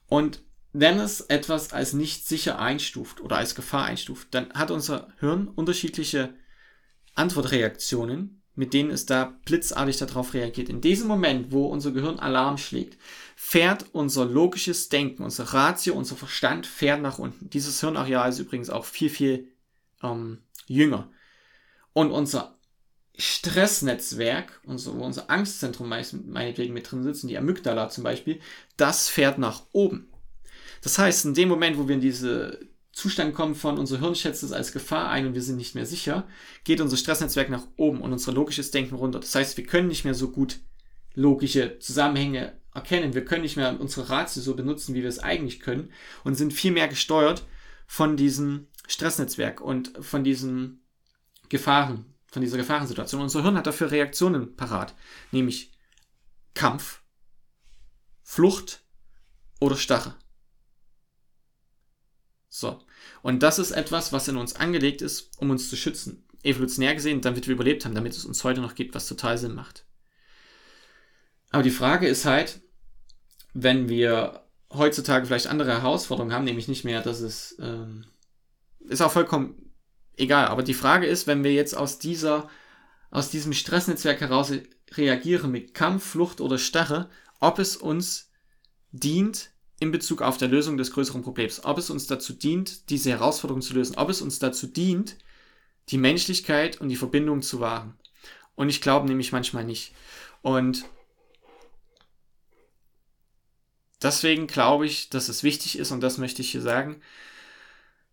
Und 0.07 0.43
wenn 0.73 0.99
es 0.99 1.21
etwas 1.21 1.71
als 1.71 1.93
nicht 1.93 2.27
sicher 2.27 2.59
einstuft 2.59 3.21
oder 3.21 3.37
als 3.37 3.55
Gefahr 3.55 3.85
einstuft, 3.85 4.27
dann 4.31 4.53
hat 4.53 4.69
unser 4.69 5.07
Hirn 5.19 5.47
unterschiedliche 5.47 6.33
Antwortreaktionen, 7.15 8.36
mit 8.57 8.73
denen 8.73 8.89
es 8.89 9.05
da 9.05 9.37
blitzartig 9.45 9.97
darauf 9.97 10.33
reagiert. 10.33 10.67
In 10.67 10.81
diesem 10.81 11.07
Moment, 11.07 11.51
wo 11.51 11.67
unser 11.67 11.91
Gehirn 11.91 12.17
Alarm 12.17 12.57
schlägt, 12.57 12.97
fährt 13.35 13.85
unser 13.93 14.25
logisches 14.25 14.89
Denken, 14.89 15.23
unser 15.23 15.43
Ratio, 15.45 15.93
unser 15.93 16.15
Verstand 16.15 16.65
fährt 16.65 17.01
nach 17.01 17.19
unten. 17.19 17.51
Dieses 17.51 17.79
Hirnareal 17.79 18.29
ist 18.29 18.39
übrigens 18.39 18.71
auch 18.71 18.83
viel, 18.83 19.11
viel 19.11 19.51
ähm, 20.01 20.39
jünger. 20.65 21.11
Und 21.93 22.09
unser 22.09 22.57
Stressnetzwerk, 23.15 24.59
unser, 24.65 24.97
wo 24.97 25.03
unser 25.03 25.29
Angstzentrum 25.29 25.87
meinetwegen 25.87 26.73
mit 26.73 26.91
drin 26.91 27.03
sitzt, 27.03 27.29
die 27.29 27.37
Amygdala 27.37 27.89
zum 27.89 28.03
Beispiel, 28.03 28.39
das 28.75 29.07
fährt 29.07 29.37
nach 29.37 29.63
oben. 29.71 30.11
Das 30.81 30.97
heißt, 30.97 31.25
in 31.25 31.35
dem 31.35 31.49
Moment, 31.49 31.77
wo 31.77 31.87
wir 31.87 31.95
in 31.95 32.01
diese 32.01 32.59
Zustand 32.97 33.35
kommen 33.35 33.53
von 33.53 33.77
unser 33.77 33.99
Hirn 33.99 34.15
schätzt 34.15 34.41
es 34.41 34.51
als 34.51 34.71
Gefahr 34.71 35.11
ein 35.11 35.27
und 35.27 35.35
wir 35.35 35.43
sind 35.43 35.57
nicht 35.57 35.75
mehr 35.75 35.85
sicher, 35.85 36.27
geht 36.63 36.81
unser 36.81 36.97
Stressnetzwerk 36.97 37.47
nach 37.47 37.67
oben 37.75 38.01
und 38.01 38.11
unser 38.11 38.31
logisches 38.31 38.71
Denken 38.71 38.95
runter. 38.95 39.19
Das 39.19 39.35
heißt, 39.35 39.55
wir 39.55 39.67
können 39.67 39.87
nicht 39.87 40.03
mehr 40.03 40.15
so 40.15 40.31
gut 40.31 40.61
logische 41.13 41.77
Zusammenhänge 41.77 42.59
erkennen. 42.73 43.13
Wir 43.13 43.23
können 43.23 43.43
nicht 43.43 43.55
mehr 43.55 43.79
unsere 43.79 44.09
Ratio 44.09 44.41
so 44.41 44.55
benutzen, 44.55 44.95
wie 44.95 45.03
wir 45.03 45.09
es 45.09 45.19
eigentlich 45.19 45.59
können 45.59 45.91
und 46.23 46.33
sind 46.33 46.53
viel 46.53 46.71
mehr 46.71 46.87
gesteuert 46.87 47.45
von 47.85 48.17
diesem 48.17 48.65
Stressnetzwerk 48.87 49.61
und 49.61 49.93
von 50.03 50.23
diesen 50.23 50.81
Gefahren, 51.49 52.15
von 52.31 52.41
dieser 52.41 52.57
Gefahrensituation. 52.57 53.21
Unser 53.21 53.43
Hirn 53.43 53.57
hat 53.57 53.67
dafür 53.67 53.91
Reaktionen 53.91 54.55
parat, 54.55 54.95
nämlich 55.31 55.71
Kampf, 56.55 57.03
Flucht 58.23 58.81
oder 59.59 59.75
Starre. 59.75 60.15
So. 62.49 62.81
Und 63.21 63.43
das 63.43 63.59
ist 63.59 63.71
etwas, 63.71 64.13
was 64.13 64.27
in 64.27 64.37
uns 64.37 64.55
angelegt 64.55 65.01
ist, 65.01 65.31
um 65.37 65.49
uns 65.49 65.69
zu 65.69 65.75
schützen. 65.75 66.23
Evolutionär 66.43 66.95
gesehen, 66.95 67.21
damit 67.21 67.47
wir 67.47 67.53
überlebt 67.53 67.85
haben, 67.85 67.95
damit 67.95 68.13
es 68.13 68.25
uns 68.25 68.43
heute 68.43 68.61
noch 68.61 68.75
gibt, 68.75 68.95
was 68.95 69.07
total 69.07 69.37
Sinn 69.37 69.55
macht. 69.55 69.85
Aber 71.51 71.63
die 71.63 71.71
Frage 71.71 72.07
ist 72.07 72.25
halt, 72.25 72.61
wenn 73.53 73.89
wir 73.89 74.43
heutzutage 74.71 75.25
vielleicht 75.25 75.47
andere 75.47 75.71
Herausforderungen 75.71 76.33
haben, 76.33 76.45
nämlich 76.45 76.67
nicht 76.67 76.83
mehr, 76.83 77.01
dass 77.01 77.21
es 77.21 77.55
ähm, 77.59 78.05
ist 78.87 79.01
auch 79.01 79.11
vollkommen 79.11 79.71
egal. 80.15 80.47
Aber 80.47 80.63
die 80.63 80.73
Frage 80.73 81.07
ist, 81.07 81.27
wenn 81.27 81.43
wir 81.43 81.53
jetzt 81.53 81.75
aus 81.75 81.99
dieser, 81.99 82.49
aus 83.09 83.29
diesem 83.29 83.53
Stressnetzwerk 83.53 84.21
heraus 84.21 84.51
reagieren 84.91 85.51
mit 85.51 85.73
Kampf, 85.73 86.05
Flucht 86.05 86.41
oder 86.41 86.57
Starre, 86.57 87.09
ob 87.39 87.59
es 87.59 87.77
uns 87.77 88.31
dient, 88.91 89.51
in 89.79 89.91
Bezug 89.91 90.21
auf 90.21 90.37
der 90.37 90.47
Lösung 90.47 90.77
des 90.77 90.91
größeren 90.91 91.21
Problems. 91.21 91.63
Ob 91.63 91.77
es 91.77 91.89
uns 91.89 92.07
dazu 92.07 92.33
dient, 92.33 92.89
diese 92.89 93.11
Herausforderung 93.11 93.61
zu 93.61 93.73
lösen. 93.73 93.97
Ob 93.97 94.09
es 94.09 94.21
uns 94.21 94.39
dazu 94.39 94.67
dient, 94.67 95.17
die 95.89 95.97
Menschlichkeit 95.97 96.81
und 96.81 96.89
die 96.89 96.95
Verbindung 96.95 97.41
zu 97.41 97.59
wahren. 97.59 97.97
Und 98.55 98.69
ich 98.69 98.81
glaube 98.81 99.07
nämlich 99.07 99.31
manchmal 99.31 99.63
nicht. 99.63 99.93
Und 100.41 100.85
deswegen 104.01 104.47
glaube 104.47 104.85
ich, 104.85 105.09
dass 105.09 105.29
es 105.29 105.43
wichtig 105.43 105.77
ist, 105.77 105.91
und 105.91 106.01
das 106.01 106.17
möchte 106.17 106.41
ich 106.41 106.51
hier 106.51 106.61
sagen, 106.61 107.01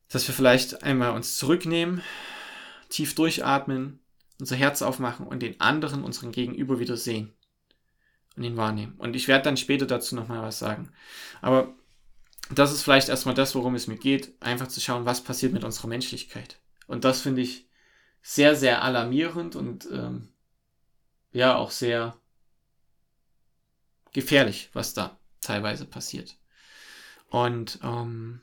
dass 0.09 0.29
wir 0.29 0.35
vielleicht 0.35 0.83
einmal 0.83 1.13
uns 1.13 1.39
zurücknehmen, 1.39 2.03
tief 2.91 3.15
durchatmen, 3.15 4.01
unser 4.39 4.57
Herz 4.57 4.83
aufmachen 4.83 5.27
und 5.27 5.41
den 5.41 5.61
anderen, 5.61 6.05
unseren 6.05 6.31
Gegenüber 6.31 6.79
wieder 6.79 6.97
sehen 6.97 7.34
und 8.37 8.43
ihn 8.43 8.57
wahrnehmen. 8.57 8.95
Und 8.99 9.17
ich 9.17 9.29
werde 9.29 9.45
dann 9.45 9.57
später 9.57 9.87
dazu 9.87 10.15
nochmal 10.15 10.43
was 10.43 10.59
sagen. 10.59 10.91
Aber 11.41 11.75
das 12.51 12.73
ist 12.73 12.83
vielleicht 12.83 13.09
erstmal 13.09 13.35
das, 13.35 13.55
worum 13.55 13.75
es 13.75 13.87
mir 13.87 13.97
geht, 13.97 14.33
einfach 14.41 14.69
zu 14.69 14.81
schauen, 14.81 15.07
was 15.07 15.23
passiert 15.23 15.53
mit 15.53 15.65
unserer 15.65 15.89
Menschlichkeit. 15.89 16.59
Und 16.87 17.05
das 17.05 17.21
finde 17.21 17.43
ich 17.43 17.69
sehr, 18.23 18.57
sehr 18.57 18.83
alarmierend 18.83 19.57
und 19.57 19.89
ähm, 19.91 20.29
ja 21.33 21.57
auch 21.57 21.71
sehr 21.71 22.17
gefährlich, 24.13 24.71
was 24.73 24.95
da 24.95 25.19
teilweise 25.41 25.85
passiert. 25.85 26.37
Und 27.29 27.81
ähm, 27.83 28.41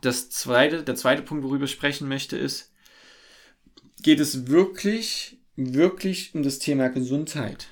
das 0.00 0.30
zweite, 0.30 0.82
der 0.82 0.94
zweite 0.94 1.22
Punkt, 1.22 1.44
worüber 1.44 1.64
ich 1.64 1.72
sprechen 1.72 2.08
möchte, 2.08 2.36
ist, 2.36 2.72
geht 4.02 4.20
es 4.20 4.46
wirklich, 4.46 5.38
wirklich 5.56 6.34
um 6.34 6.42
das 6.42 6.58
Thema 6.58 6.88
Gesundheit. 6.88 7.68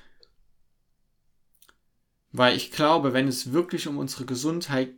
Weil 2.36 2.56
ich 2.56 2.72
glaube, 2.72 3.12
wenn 3.12 3.28
es 3.28 3.52
wirklich 3.52 3.86
um 3.86 3.96
unsere 3.96 4.24
Gesundheit, 4.24 4.90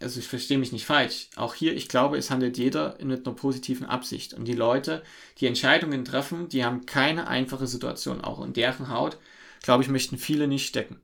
also 0.00 0.18
ich 0.18 0.26
verstehe 0.26 0.58
mich 0.58 0.72
nicht 0.72 0.84
falsch, 0.84 1.28
auch 1.36 1.54
hier, 1.54 1.76
ich 1.76 1.88
glaube, 1.88 2.18
es 2.18 2.32
handelt 2.32 2.58
jeder 2.58 2.98
mit 3.00 3.24
einer 3.24 3.36
positiven 3.36 3.86
Absicht. 3.86 4.34
Und 4.34 4.46
die 4.46 4.54
Leute, 4.54 5.04
die 5.38 5.46
Entscheidungen 5.46 6.04
treffen, 6.04 6.48
die 6.48 6.64
haben 6.64 6.84
keine 6.84 7.28
einfache 7.28 7.68
Situation. 7.68 8.22
Auch 8.22 8.44
in 8.44 8.54
deren 8.54 8.88
Haut, 8.88 9.18
glaube 9.62 9.84
ich, 9.84 9.88
möchten 9.88 10.18
viele 10.18 10.48
nicht 10.48 10.66
stecken. 10.66 11.00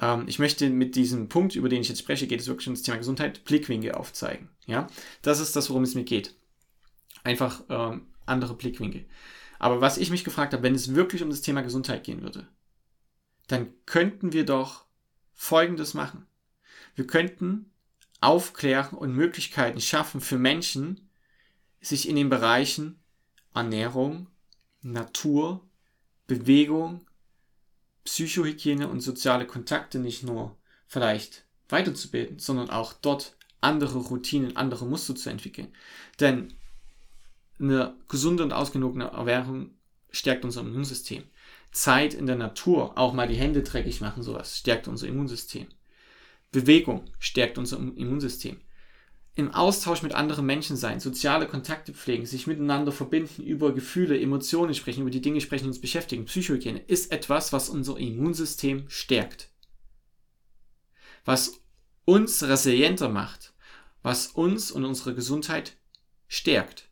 Ähm, 0.00 0.24
ich 0.26 0.40
möchte 0.40 0.68
mit 0.70 0.96
diesem 0.96 1.28
Punkt, 1.28 1.54
über 1.54 1.68
den 1.68 1.80
ich 1.80 1.88
jetzt 1.88 2.00
spreche, 2.00 2.26
geht 2.26 2.40
es 2.40 2.48
wirklich 2.48 2.66
um 2.66 2.74
das 2.74 2.82
Thema 2.82 2.98
Gesundheit, 2.98 3.44
Blickwinkel 3.44 3.92
aufzeigen. 3.92 4.48
Ja, 4.66 4.88
das 5.22 5.38
ist 5.38 5.54
das, 5.54 5.70
worum 5.70 5.84
es 5.84 5.94
mir 5.94 6.02
geht. 6.02 6.34
Einfach 7.22 7.62
ähm, 7.68 8.08
andere 8.26 8.54
Blickwinkel. 8.54 9.04
Aber 9.60 9.80
was 9.80 9.98
ich 9.98 10.10
mich 10.10 10.24
gefragt 10.24 10.52
habe, 10.52 10.64
wenn 10.64 10.74
es 10.74 10.96
wirklich 10.96 11.22
um 11.22 11.30
das 11.30 11.42
Thema 11.42 11.60
Gesundheit 11.62 12.02
gehen 12.02 12.22
würde, 12.22 12.48
dann 13.48 13.72
könnten 13.86 14.32
wir 14.32 14.44
doch 14.44 14.86
Folgendes 15.32 15.94
machen. 15.94 16.26
Wir 16.94 17.06
könnten 17.06 17.70
aufklären 18.20 18.96
und 18.96 19.14
Möglichkeiten 19.14 19.80
schaffen 19.80 20.20
für 20.20 20.38
Menschen, 20.38 21.10
sich 21.80 22.08
in 22.08 22.16
den 22.16 22.30
Bereichen 22.30 22.98
Ernährung, 23.52 24.28
Natur, 24.80 25.66
Bewegung, 26.26 27.06
Psychohygiene 28.04 28.88
und 28.88 29.00
soziale 29.00 29.46
Kontakte 29.46 29.98
nicht 29.98 30.22
nur 30.22 30.56
vielleicht 30.86 31.44
weiterzubilden, 31.68 32.38
sondern 32.38 32.70
auch 32.70 32.92
dort 32.92 33.36
andere 33.60 33.98
Routinen, 33.98 34.56
andere 34.56 34.86
Muster 34.86 35.14
zu 35.14 35.30
entwickeln. 35.30 35.72
Denn 36.20 36.54
eine 37.58 37.96
gesunde 38.08 38.42
und 38.42 38.52
ausgenogene 38.52 39.06
Ernährung 39.06 39.70
stärkt 40.10 40.44
unser 40.44 40.60
Immunsystem. 40.60 41.24
Zeit 41.74 42.14
in 42.14 42.26
der 42.26 42.36
Natur, 42.36 42.96
auch 42.96 43.12
mal 43.12 43.28
die 43.28 43.34
Hände 43.34 43.62
dreckig 43.62 44.00
machen, 44.00 44.22
sowas, 44.22 44.58
stärkt 44.58 44.88
unser 44.88 45.08
Immunsystem. 45.08 45.66
Bewegung 46.52 47.10
stärkt 47.18 47.58
unser 47.58 47.78
Immunsystem. 47.78 48.60
Im 49.34 49.52
Austausch 49.52 50.02
mit 50.02 50.14
anderen 50.14 50.46
Menschen 50.46 50.76
sein, 50.76 51.00
soziale 51.00 51.48
Kontakte 51.48 51.92
pflegen, 51.92 52.24
sich 52.26 52.46
miteinander 52.46 52.92
verbinden, 52.92 53.42
über 53.42 53.74
Gefühle, 53.74 54.18
Emotionen 54.18 54.74
sprechen, 54.74 55.00
über 55.00 55.10
die 55.10 55.20
Dinge 55.20 55.40
sprechen, 55.40 55.64
die 55.64 55.70
uns 55.70 55.80
beschäftigen, 55.80 56.26
Psychohygiene, 56.26 56.78
ist 56.78 57.10
etwas, 57.10 57.52
was 57.52 57.68
unser 57.68 57.98
Immunsystem 57.98 58.88
stärkt. 58.88 59.50
Was 61.24 61.60
uns 62.04 62.44
resilienter 62.44 63.08
macht, 63.08 63.52
was 64.04 64.28
uns 64.28 64.70
und 64.70 64.84
unsere 64.84 65.16
Gesundheit 65.16 65.76
stärkt. 66.28 66.88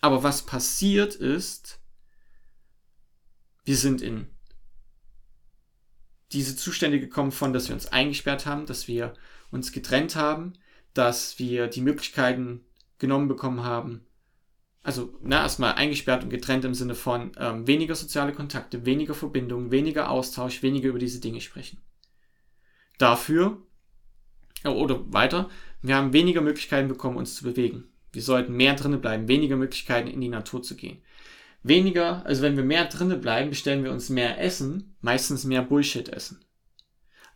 Aber 0.00 0.24
was 0.24 0.42
passiert 0.42 1.14
ist, 1.14 1.77
wir 3.68 3.76
sind 3.76 4.00
in 4.00 4.26
diese 6.32 6.56
Zustände 6.56 6.98
gekommen 7.00 7.32
von, 7.32 7.52
dass 7.52 7.68
wir 7.68 7.74
uns 7.74 7.86
eingesperrt 7.86 8.46
haben, 8.46 8.64
dass 8.64 8.88
wir 8.88 9.12
uns 9.50 9.72
getrennt 9.72 10.16
haben, 10.16 10.54
dass 10.94 11.38
wir 11.38 11.66
die 11.66 11.82
Möglichkeiten 11.82 12.64
genommen 12.98 13.28
bekommen 13.28 13.64
haben. 13.64 14.06
Also 14.82 15.18
na, 15.20 15.42
erstmal 15.42 15.74
eingesperrt 15.74 16.24
und 16.24 16.30
getrennt 16.30 16.64
im 16.64 16.72
Sinne 16.72 16.94
von 16.94 17.32
ähm, 17.36 17.66
weniger 17.66 17.94
soziale 17.94 18.32
Kontakte, 18.32 18.86
weniger 18.86 19.12
Verbindung, 19.12 19.70
weniger 19.70 20.10
Austausch, 20.10 20.62
weniger 20.62 20.88
über 20.88 20.98
diese 20.98 21.20
Dinge 21.20 21.42
sprechen. 21.42 21.78
Dafür 22.96 23.60
oder 24.64 25.12
weiter, 25.12 25.50
wir 25.82 25.94
haben 25.94 26.14
weniger 26.14 26.40
Möglichkeiten 26.40 26.88
bekommen, 26.88 27.18
uns 27.18 27.34
zu 27.34 27.44
bewegen. 27.44 27.84
Wir 28.12 28.22
sollten 28.22 28.56
mehr 28.56 28.76
drinnen 28.76 29.02
bleiben, 29.02 29.28
weniger 29.28 29.56
Möglichkeiten 29.56 30.08
in 30.08 30.22
die 30.22 30.30
Natur 30.30 30.62
zu 30.62 30.74
gehen. 30.74 31.02
Weniger, 31.62 32.24
also 32.24 32.42
wenn 32.42 32.56
wir 32.56 32.64
mehr 32.64 32.84
drinnen 32.86 33.20
bleiben, 33.20 33.50
bestellen 33.50 33.84
wir 33.84 33.92
uns 33.92 34.08
mehr 34.08 34.40
Essen, 34.40 34.96
meistens 35.00 35.44
mehr 35.44 35.62
Bullshit 35.62 36.08
essen. 36.08 36.44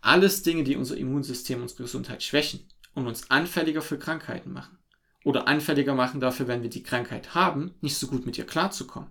Alles 0.00 0.42
Dinge, 0.42 0.64
die 0.64 0.76
unser 0.76 0.96
Immunsystem, 0.96 1.62
unsere 1.62 1.84
Gesundheit 1.84 2.22
schwächen 2.22 2.68
und 2.94 3.06
uns 3.06 3.30
anfälliger 3.30 3.82
für 3.82 3.98
Krankheiten 3.98 4.52
machen. 4.52 4.78
Oder 5.24 5.46
anfälliger 5.46 5.94
machen 5.94 6.20
dafür, 6.20 6.48
wenn 6.48 6.62
wir 6.62 6.70
die 6.70 6.82
Krankheit 6.82 7.34
haben, 7.34 7.74
nicht 7.80 7.96
so 7.96 8.08
gut 8.08 8.26
mit 8.26 8.36
ihr 8.38 8.46
klarzukommen. 8.46 9.10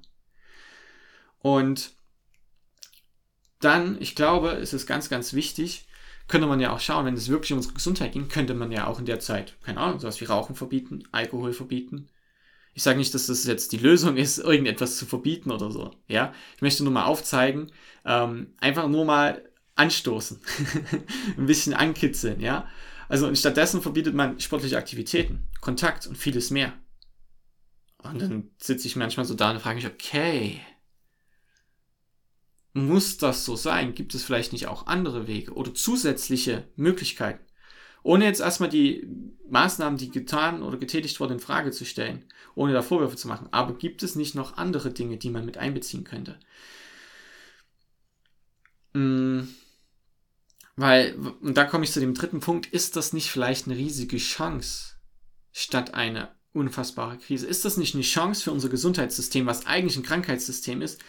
Und 1.39 1.93
dann, 3.59 4.01
ich 4.01 4.15
glaube, 4.15 4.49
ist 4.49 4.73
es 4.73 4.85
ganz, 4.85 5.09
ganz 5.09 5.33
wichtig, 5.33 5.87
könnte 6.27 6.47
man 6.47 6.59
ja 6.59 6.73
auch 6.73 6.79
schauen, 6.79 7.05
wenn 7.05 7.13
es 7.13 7.29
wirklich 7.29 7.51
um 7.51 7.57
unsere 7.57 7.73
Gesundheit 7.73 8.13
ging, 8.13 8.27
könnte 8.27 8.53
man 8.53 8.71
ja 8.71 8.87
auch 8.87 8.99
in 8.99 9.05
der 9.05 9.19
Zeit, 9.19 9.55
keine 9.63 9.79
Ahnung, 9.79 9.99
sowas 9.99 10.19
wie 10.21 10.25
Rauchen 10.25 10.55
verbieten, 10.55 11.03
Alkohol 11.11 11.53
verbieten. 11.53 12.09
Ich 12.73 12.83
sage 12.83 12.97
nicht, 12.97 13.13
dass 13.13 13.27
das 13.27 13.45
jetzt 13.45 13.71
die 13.71 13.77
Lösung 13.77 14.17
ist, 14.17 14.37
irgendetwas 14.39 14.97
zu 14.97 15.05
verbieten 15.05 15.51
oder 15.51 15.71
so. 15.71 15.91
Ja, 16.07 16.33
ich 16.55 16.61
möchte 16.61 16.83
nur 16.83 16.93
mal 16.93 17.05
aufzeigen, 17.05 17.71
ähm, 18.05 18.53
einfach 18.59 18.87
nur 18.87 19.05
mal 19.05 19.43
anstoßen, 19.75 20.39
ein 21.37 21.45
bisschen 21.45 21.73
ankitzeln. 21.73 22.39
Ja, 22.39 22.67
also 23.09 23.33
stattdessen 23.35 23.81
verbietet 23.81 24.15
man 24.15 24.39
sportliche 24.39 24.77
Aktivitäten, 24.77 25.47
Kontakt 25.59 26.07
und 26.07 26.17
vieles 26.17 26.49
mehr. 26.51 26.73
Und 27.97 28.21
dann 28.21 28.49
sitze 28.57 28.87
ich 28.87 28.95
manchmal 28.95 29.25
so 29.25 29.35
da 29.35 29.51
und 29.51 29.59
frage 29.59 29.75
mich, 29.75 29.85
okay, 29.85 30.59
muss 32.73 33.17
das 33.17 33.45
so 33.45 33.55
sein? 33.55 33.93
Gibt 33.93 34.15
es 34.15 34.23
vielleicht 34.23 34.53
nicht 34.53 34.67
auch 34.67 34.87
andere 34.87 35.27
Wege 35.27 35.53
oder 35.53 35.73
zusätzliche 35.73 36.67
Möglichkeiten? 36.75 37.45
Ohne 38.03 38.25
jetzt 38.25 38.41
erstmal 38.41 38.69
die 38.69 39.07
Maßnahmen, 39.49 39.97
die 39.97 40.09
getan 40.09 40.63
oder 40.63 40.77
getätigt 40.77 41.19
wurden, 41.19 41.33
in 41.33 41.39
Frage 41.39 41.71
zu 41.71 41.85
stellen, 41.85 42.25
ohne 42.55 42.73
da 42.73 42.81
Vorwürfe 42.81 43.15
zu 43.15 43.27
machen. 43.27 43.47
Aber 43.51 43.73
gibt 43.73 44.01
es 44.01 44.15
nicht 44.15 44.33
noch 44.33 44.57
andere 44.57 44.91
Dinge, 44.91 45.17
die 45.17 45.29
man 45.29 45.45
mit 45.45 45.57
einbeziehen 45.57 46.03
könnte? 46.03 46.39
Hm, 48.93 49.47
weil, 50.75 51.15
und 51.41 51.55
da 51.55 51.65
komme 51.65 51.83
ich 51.83 51.91
zu 51.91 51.99
dem 51.99 52.13
dritten 52.13 52.39
Punkt, 52.39 52.65
ist 52.67 52.95
das 52.95 53.13
nicht 53.13 53.29
vielleicht 53.29 53.67
eine 53.67 53.77
riesige 53.77 54.17
Chance 54.17 54.95
statt 55.51 55.93
eine 55.93 56.29
unfassbare 56.53 57.17
Krise? 57.17 57.45
Ist 57.45 57.65
das 57.65 57.77
nicht 57.77 57.93
eine 57.93 58.03
Chance 58.03 58.43
für 58.43 58.51
unser 58.51 58.69
Gesundheitssystem, 58.69 59.45
was 59.45 59.65
eigentlich 59.65 59.97
ein 59.97 60.03
Krankheitssystem 60.03 60.81
ist, 60.81 60.99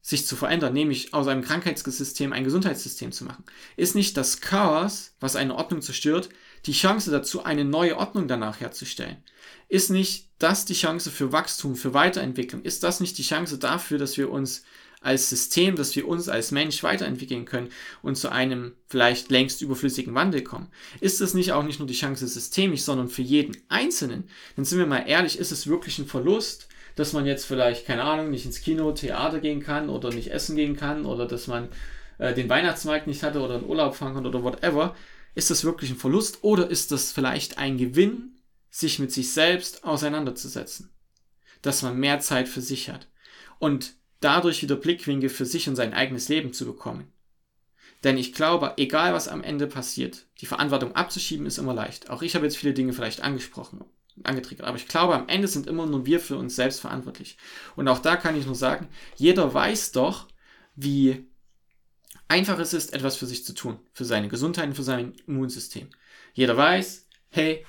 sich 0.00 0.26
zu 0.26 0.36
verändern, 0.36 0.72
nämlich 0.72 1.12
aus 1.12 1.26
einem 1.26 1.42
Krankheitssystem 1.42 2.32
ein 2.32 2.44
Gesundheitssystem 2.44 3.12
zu 3.12 3.24
machen. 3.24 3.44
Ist 3.76 3.94
nicht 3.94 4.16
das 4.16 4.40
Chaos, 4.40 5.12
was 5.20 5.36
eine 5.36 5.54
Ordnung 5.54 5.82
zerstört, 5.82 6.28
die 6.66 6.72
Chance 6.72 7.10
dazu, 7.10 7.44
eine 7.44 7.64
neue 7.64 7.96
Ordnung 7.96 8.28
danach 8.28 8.60
herzustellen? 8.60 9.22
Ist 9.68 9.90
nicht 9.90 10.28
das 10.38 10.64
die 10.64 10.74
Chance 10.74 11.10
für 11.10 11.32
Wachstum, 11.32 11.76
für 11.76 11.94
Weiterentwicklung? 11.94 12.62
Ist 12.62 12.82
das 12.82 13.00
nicht 13.00 13.18
die 13.18 13.22
Chance 13.22 13.58
dafür, 13.58 13.98
dass 13.98 14.16
wir 14.16 14.30
uns 14.30 14.62
als 15.00 15.28
System, 15.28 15.76
dass 15.76 15.94
wir 15.94 16.08
uns 16.08 16.28
als 16.28 16.50
Mensch 16.50 16.82
weiterentwickeln 16.82 17.44
können 17.44 17.70
und 18.02 18.16
zu 18.16 18.30
einem 18.30 18.72
vielleicht 18.88 19.30
längst 19.30 19.62
überflüssigen 19.62 20.14
Wandel 20.14 20.42
kommen? 20.42 20.68
Ist 21.00 21.20
das 21.20 21.34
nicht 21.34 21.52
auch 21.52 21.62
nicht 21.62 21.78
nur 21.78 21.88
die 21.88 21.94
Chance 21.94 22.26
systemisch, 22.26 22.82
sondern 22.82 23.08
für 23.08 23.22
jeden 23.22 23.56
Einzelnen? 23.68 24.28
Dann 24.56 24.64
sind 24.64 24.78
wir 24.78 24.86
mal 24.86 25.04
ehrlich, 25.06 25.38
ist 25.38 25.52
es 25.52 25.66
wirklich 25.66 25.98
ein 25.98 26.06
Verlust, 26.06 26.68
dass 26.98 27.12
man 27.12 27.26
jetzt 27.26 27.44
vielleicht, 27.44 27.86
keine 27.86 28.02
Ahnung, 28.02 28.28
nicht 28.28 28.44
ins 28.44 28.60
Kino, 28.60 28.90
Theater 28.90 29.38
gehen 29.38 29.60
kann 29.62 29.88
oder 29.88 30.12
nicht 30.12 30.32
essen 30.32 30.56
gehen 30.56 30.74
kann 30.74 31.06
oder 31.06 31.26
dass 31.26 31.46
man 31.46 31.68
äh, 32.18 32.34
den 32.34 32.48
Weihnachtsmarkt 32.48 33.06
nicht 33.06 33.22
hatte 33.22 33.40
oder 33.40 33.54
einen 33.54 33.66
Urlaub 33.68 33.94
fahren 33.94 34.14
kann 34.14 34.26
oder 34.26 34.42
whatever. 34.42 34.96
Ist 35.36 35.48
das 35.48 35.62
wirklich 35.62 35.90
ein 35.90 35.96
Verlust 35.96 36.42
oder 36.42 36.68
ist 36.68 36.90
das 36.90 37.12
vielleicht 37.12 37.56
ein 37.56 37.78
Gewinn, 37.78 38.40
sich 38.68 38.98
mit 38.98 39.12
sich 39.12 39.32
selbst 39.32 39.84
auseinanderzusetzen? 39.84 40.90
Dass 41.62 41.82
man 41.82 41.96
mehr 41.96 42.18
Zeit 42.18 42.48
für 42.48 42.62
sich 42.62 42.90
hat 42.90 43.06
und 43.60 43.94
dadurch 44.18 44.60
wieder 44.60 44.74
Blickwinkel 44.74 45.28
für 45.28 45.46
sich 45.46 45.68
und 45.68 45.76
sein 45.76 45.94
eigenes 45.94 46.28
Leben 46.28 46.52
zu 46.52 46.66
bekommen. 46.66 47.12
Denn 48.02 48.18
ich 48.18 48.32
glaube, 48.32 48.74
egal 48.76 49.14
was 49.14 49.28
am 49.28 49.44
Ende 49.44 49.68
passiert, 49.68 50.26
die 50.40 50.46
Verantwortung 50.46 50.96
abzuschieben 50.96 51.46
ist 51.46 51.58
immer 51.58 51.74
leicht. 51.74 52.10
Auch 52.10 52.22
ich 52.22 52.34
habe 52.34 52.44
jetzt 52.44 52.56
viele 52.56 52.74
Dinge 52.74 52.92
vielleicht 52.92 53.22
angesprochen 53.22 53.84
angetriggert. 54.24 54.66
Aber 54.66 54.76
ich 54.76 54.88
glaube, 54.88 55.14
am 55.14 55.28
Ende 55.28 55.48
sind 55.48 55.66
immer 55.66 55.86
nur 55.86 56.06
wir 56.06 56.20
für 56.20 56.36
uns 56.36 56.56
selbst 56.56 56.80
verantwortlich. 56.80 57.36
Und 57.76 57.88
auch 57.88 57.98
da 57.98 58.16
kann 58.16 58.36
ich 58.36 58.46
nur 58.46 58.54
sagen, 58.54 58.88
jeder 59.16 59.52
weiß 59.52 59.92
doch, 59.92 60.28
wie 60.76 61.26
einfach 62.28 62.58
es 62.58 62.72
ist, 62.72 62.92
etwas 62.92 63.16
für 63.16 63.26
sich 63.26 63.44
zu 63.44 63.54
tun, 63.54 63.78
für 63.92 64.04
seine 64.04 64.28
Gesundheit 64.28 64.68
und 64.68 64.74
für 64.74 64.82
sein 64.82 65.14
Immunsystem. 65.26 65.88
Jeder 66.34 66.56
weiß, 66.56 67.08
hey, 67.30 67.64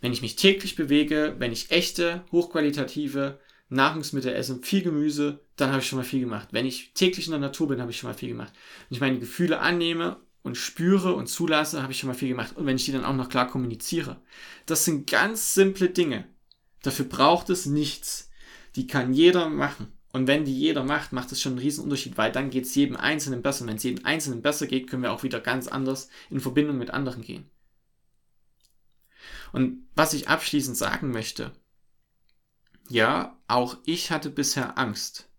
wenn 0.00 0.12
ich 0.12 0.22
mich 0.22 0.36
täglich 0.36 0.76
bewege, 0.76 1.36
wenn 1.38 1.52
ich 1.52 1.70
echte, 1.70 2.24
hochqualitative 2.30 3.40
Nahrungsmittel 3.68 4.32
esse, 4.32 4.60
viel 4.62 4.82
Gemüse, 4.82 5.40
dann 5.56 5.70
habe 5.70 5.80
ich 5.80 5.88
schon 5.88 5.98
mal 5.98 6.04
viel 6.04 6.20
gemacht. 6.20 6.48
Wenn 6.52 6.66
ich 6.66 6.92
täglich 6.94 7.26
in 7.26 7.32
der 7.32 7.40
Natur 7.40 7.68
bin, 7.68 7.80
habe 7.80 7.90
ich 7.90 7.98
schon 7.98 8.10
mal 8.10 8.16
viel 8.16 8.28
gemacht. 8.28 8.52
Wenn 8.88 8.96
ich 8.96 9.00
meine 9.00 9.18
Gefühle 9.18 9.60
annehme 9.60 10.18
und 10.44 10.56
spüre 10.56 11.14
und 11.14 11.26
zulasse, 11.26 11.82
habe 11.82 11.90
ich 11.90 11.98
schon 11.98 12.08
mal 12.08 12.14
viel 12.14 12.28
gemacht. 12.28 12.54
Und 12.54 12.66
wenn 12.66 12.76
ich 12.76 12.84
die 12.84 12.92
dann 12.92 13.04
auch 13.04 13.14
noch 13.14 13.30
klar 13.30 13.48
kommuniziere. 13.48 14.20
Das 14.66 14.84
sind 14.84 15.10
ganz 15.10 15.54
simple 15.54 15.88
Dinge. 15.88 16.28
Dafür 16.82 17.06
braucht 17.06 17.48
es 17.48 17.66
nichts. 17.66 18.30
Die 18.76 18.86
kann 18.86 19.14
jeder 19.14 19.48
machen. 19.48 19.90
Und 20.12 20.26
wenn 20.26 20.44
die 20.44 20.56
jeder 20.56 20.84
macht, 20.84 21.12
macht 21.12 21.32
es 21.32 21.40
schon 21.40 21.52
einen 21.52 21.60
riesen 21.60 21.82
Unterschied, 21.82 22.18
weil 22.18 22.30
dann 22.30 22.50
geht 22.50 22.66
es 22.66 22.74
jedem 22.74 22.94
Einzelnen 22.94 23.40
besser. 23.40 23.66
Wenn 23.66 23.76
es 23.76 23.82
jedem 23.82 24.04
Einzelnen 24.04 24.42
besser 24.42 24.66
geht, 24.66 24.86
können 24.88 25.02
wir 25.02 25.12
auch 25.12 25.22
wieder 25.22 25.40
ganz 25.40 25.66
anders 25.66 26.10
in 26.28 26.40
Verbindung 26.40 26.76
mit 26.76 26.90
anderen 26.90 27.22
gehen. 27.22 27.50
Und 29.52 29.88
was 29.94 30.12
ich 30.12 30.28
abschließend 30.28 30.76
sagen 30.76 31.10
möchte, 31.10 31.52
ja, 32.90 33.40
auch 33.48 33.78
ich 33.86 34.10
hatte 34.10 34.28
bisher 34.28 34.76
Angst 34.76 35.30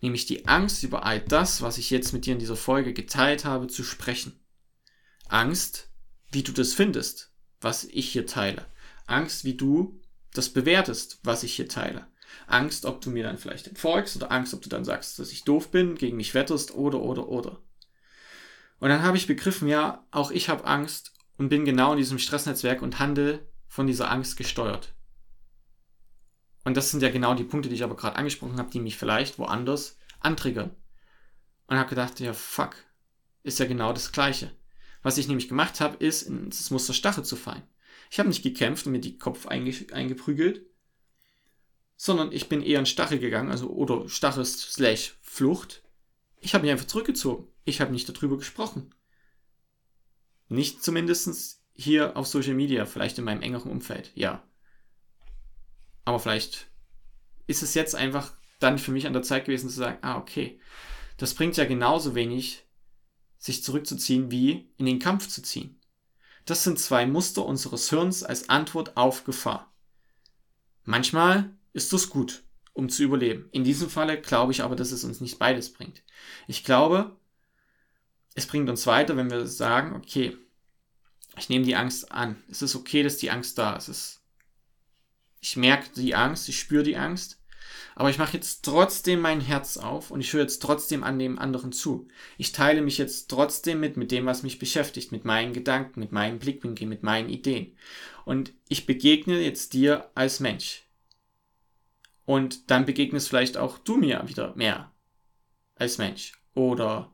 nämlich 0.00 0.26
die 0.26 0.46
Angst 0.46 0.82
über 0.82 1.04
all 1.04 1.20
das, 1.20 1.62
was 1.62 1.78
ich 1.78 1.90
jetzt 1.90 2.12
mit 2.12 2.26
dir 2.26 2.32
in 2.32 2.38
dieser 2.38 2.56
Folge 2.56 2.92
geteilt 2.92 3.44
habe, 3.44 3.66
zu 3.66 3.84
sprechen. 3.84 4.38
Angst, 5.28 5.90
wie 6.32 6.42
du 6.42 6.52
das 6.52 6.72
findest, 6.72 7.32
was 7.60 7.84
ich 7.84 8.10
hier 8.10 8.26
teile. 8.26 8.66
Angst, 9.06 9.44
wie 9.44 9.54
du 9.54 10.00
das 10.32 10.48
bewertest, 10.48 11.18
was 11.22 11.42
ich 11.42 11.54
hier 11.54 11.68
teile. 11.68 12.06
Angst, 12.46 12.84
ob 12.84 13.00
du 13.00 13.10
mir 13.10 13.24
dann 13.24 13.38
vielleicht 13.38 13.66
entfolgst 13.66 14.16
oder 14.16 14.30
Angst, 14.30 14.54
ob 14.54 14.62
du 14.62 14.68
dann 14.68 14.84
sagst, 14.84 15.18
dass 15.18 15.32
ich 15.32 15.44
doof 15.44 15.70
bin, 15.70 15.96
gegen 15.96 16.16
mich 16.16 16.34
wetterst 16.34 16.74
oder 16.74 17.00
oder 17.00 17.28
oder. 17.28 17.60
Und 18.78 18.88
dann 18.88 19.02
habe 19.02 19.16
ich 19.16 19.26
begriffen, 19.26 19.68
ja, 19.68 20.06
auch 20.10 20.30
ich 20.30 20.48
habe 20.48 20.64
Angst 20.64 21.12
und 21.36 21.48
bin 21.48 21.64
genau 21.64 21.92
in 21.92 21.98
diesem 21.98 22.18
Stressnetzwerk 22.18 22.82
und 22.82 22.98
handle 22.98 23.46
von 23.68 23.86
dieser 23.86 24.10
Angst 24.10 24.36
gesteuert. 24.36 24.94
Und 26.64 26.76
das 26.76 26.90
sind 26.90 27.02
ja 27.02 27.10
genau 27.10 27.34
die 27.34 27.44
Punkte, 27.44 27.68
die 27.68 27.74
ich 27.74 27.84
aber 27.84 27.96
gerade 27.96 28.16
angesprochen 28.16 28.58
habe, 28.58 28.70
die 28.70 28.80
mich 28.80 28.96
vielleicht 28.96 29.38
woanders 29.38 29.98
antriggern. 30.20 30.74
Und 31.66 31.78
habe 31.78 31.88
gedacht, 31.88 32.20
ja, 32.20 32.32
fuck, 32.32 32.76
ist 33.42 33.58
ja 33.58 33.66
genau 33.66 33.92
das 33.92 34.12
Gleiche. 34.12 34.52
Was 35.02 35.18
ich 35.18 35.28
nämlich 35.28 35.48
gemacht 35.48 35.80
habe, 35.80 35.96
ist, 36.04 36.22
ins 36.22 36.70
Muster 36.70 36.92
Stachel 36.92 37.24
zu 37.24 37.36
fallen. 37.36 37.62
Ich 38.10 38.18
habe 38.18 38.28
nicht 38.28 38.42
gekämpft 38.42 38.86
und 38.86 38.92
mir 38.92 39.00
die 39.00 39.18
Kopf 39.18 39.46
einge 39.46 39.72
eingeprügelt, 39.92 40.66
sondern 41.96 42.32
ich 42.32 42.48
bin 42.48 42.62
eher 42.62 42.80
in 42.80 42.86
Stachel 42.86 43.18
gegangen, 43.18 43.50
also 43.50 43.68
oder 43.70 44.08
Stachel 44.08 44.44
slash 44.44 45.18
Flucht. 45.22 45.82
Ich 46.40 46.54
habe 46.54 46.62
mich 46.62 46.72
einfach 46.72 46.86
zurückgezogen. 46.86 47.46
Ich 47.64 47.80
habe 47.80 47.92
nicht 47.92 48.08
darüber 48.08 48.36
gesprochen. 48.36 48.94
Nicht 50.48 50.82
zumindest 50.82 51.62
hier 51.72 52.16
auf 52.16 52.26
Social 52.26 52.54
Media, 52.54 52.84
vielleicht 52.84 53.18
in 53.18 53.24
meinem 53.24 53.42
engeren 53.42 53.70
Umfeld, 53.70 54.10
ja. 54.14 54.42
Aber 56.04 56.18
vielleicht 56.18 56.68
ist 57.46 57.62
es 57.62 57.74
jetzt 57.74 57.94
einfach 57.94 58.32
dann 58.58 58.78
für 58.78 58.92
mich 58.92 59.06
an 59.06 59.12
der 59.12 59.22
Zeit 59.22 59.46
gewesen 59.46 59.68
zu 59.68 59.76
sagen, 59.76 59.98
ah, 60.02 60.18
okay, 60.18 60.60
das 61.16 61.34
bringt 61.34 61.56
ja 61.56 61.64
genauso 61.64 62.14
wenig, 62.14 62.64
sich 63.38 63.64
zurückzuziehen, 63.64 64.30
wie 64.30 64.70
in 64.76 64.86
den 64.86 64.98
Kampf 64.98 65.28
zu 65.28 65.42
ziehen. 65.42 65.80
Das 66.44 66.64
sind 66.64 66.78
zwei 66.78 67.06
Muster 67.06 67.44
unseres 67.44 67.90
Hirns 67.90 68.22
als 68.22 68.48
Antwort 68.48 68.96
auf 68.96 69.24
Gefahr. 69.24 69.72
Manchmal 70.84 71.50
ist 71.72 71.92
das 71.92 72.10
gut, 72.10 72.42
um 72.72 72.88
zu 72.88 73.02
überleben. 73.02 73.48
In 73.52 73.64
diesem 73.64 73.88
Falle 73.88 74.20
glaube 74.20 74.52
ich 74.52 74.62
aber, 74.62 74.76
dass 74.76 74.92
es 74.92 75.04
uns 75.04 75.20
nicht 75.20 75.38
beides 75.38 75.72
bringt. 75.72 76.02
Ich 76.48 76.64
glaube, 76.64 77.16
es 78.34 78.46
bringt 78.46 78.68
uns 78.68 78.86
weiter, 78.86 79.16
wenn 79.16 79.30
wir 79.30 79.46
sagen, 79.46 79.94
okay, 79.94 80.36
ich 81.36 81.48
nehme 81.48 81.64
die 81.64 81.76
Angst 81.76 82.10
an. 82.12 82.42
Es 82.50 82.62
ist 82.62 82.74
okay, 82.74 83.02
dass 83.02 83.18
die 83.18 83.30
Angst 83.30 83.58
da 83.58 83.76
ist. 83.76 83.88
Es 83.88 84.19
ich 85.40 85.56
merke 85.56 85.90
die 85.96 86.14
Angst, 86.14 86.48
ich 86.48 86.58
spüre 86.58 86.82
die 86.82 86.96
Angst, 86.96 87.40
aber 87.94 88.10
ich 88.10 88.18
mache 88.18 88.34
jetzt 88.34 88.64
trotzdem 88.64 89.20
mein 89.20 89.40
Herz 89.40 89.76
auf 89.76 90.10
und 90.10 90.20
ich 90.20 90.32
höre 90.32 90.42
jetzt 90.42 90.60
trotzdem 90.60 91.02
an 91.02 91.18
dem 91.18 91.38
anderen 91.38 91.72
zu. 91.72 92.08
Ich 92.38 92.52
teile 92.52 92.82
mich 92.82 92.98
jetzt 92.98 93.28
trotzdem 93.28 93.80
mit, 93.80 93.96
mit 93.96 94.10
dem, 94.10 94.26
was 94.26 94.42
mich 94.42 94.58
beschäftigt, 94.58 95.12
mit 95.12 95.24
meinen 95.24 95.52
Gedanken, 95.52 96.00
mit 96.00 96.12
meinen 96.12 96.38
Blickwinkeln, 96.38 96.88
mit 96.88 97.02
meinen 97.02 97.28
Ideen. 97.28 97.76
Und 98.24 98.52
ich 98.68 98.86
begegne 98.86 99.40
jetzt 99.40 99.72
dir 99.72 100.10
als 100.14 100.40
Mensch. 100.40 100.84
Und 102.24 102.70
dann 102.70 102.86
begegnest 102.86 103.28
vielleicht 103.28 103.56
auch 103.56 103.78
du 103.78 103.96
mir 103.96 104.22
wieder 104.26 104.54
mehr 104.54 104.92
als 105.74 105.98
Mensch. 105.98 106.32
Oder 106.54 107.10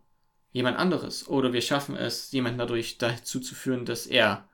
jemand 0.52 0.76
anderes. 0.76 1.26
Oder 1.26 1.52
wir 1.52 1.62
schaffen 1.62 1.96
es, 1.96 2.32
jemanden 2.32 2.58
dadurch 2.58 2.98
dazu 2.98 3.40
zu 3.40 3.54
führen, 3.54 3.86
dass 3.86 4.06
er 4.06 4.48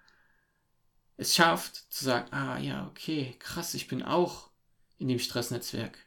es 1.23 1.35
schafft 1.37 1.93
zu 1.93 2.05
sagen, 2.05 2.33
ah 2.33 2.59
ja, 2.59 2.87
okay, 2.89 3.37
krass, 3.39 3.75
ich 3.75 3.89
bin 3.89 4.03
auch 4.03 4.51
in 4.99 5.09
dem 5.09 5.19
Stressnetzwerk. 5.19 5.99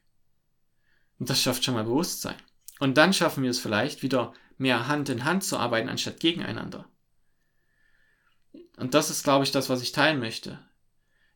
Und 1.19 1.29
das 1.29 1.41
schafft 1.41 1.63
schon 1.63 1.73
mal 1.73 1.85
Bewusstsein. 1.85 2.35
Und 2.79 2.97
dann 2.97 3.13
schaffen 3.13 3.43
wir 3.43 3.49
es 3.49 3.59
vielleicht, 3.59 4.03
wieder 4.03 4.33
mehr 4.57 4.87
Hand 4.87 5.09
in 5.09 5.23
Hand 5.23 5.43
zu 5.43 5.57
arbeiten, 5.57 5.89
anstatt 5.89 6.19
gegeneinander. 6.19 6.87
Und 8.75 8.93
das 8.93 9.09
ist, 9.09 9.23
glaube 9.23 9.45
ich, 9.45 9.51
das, 9.51 9.69
was 9.69 9.81
ich 9.81 9.93
teilen 9.93 10.19
möchte. 10.19 10.59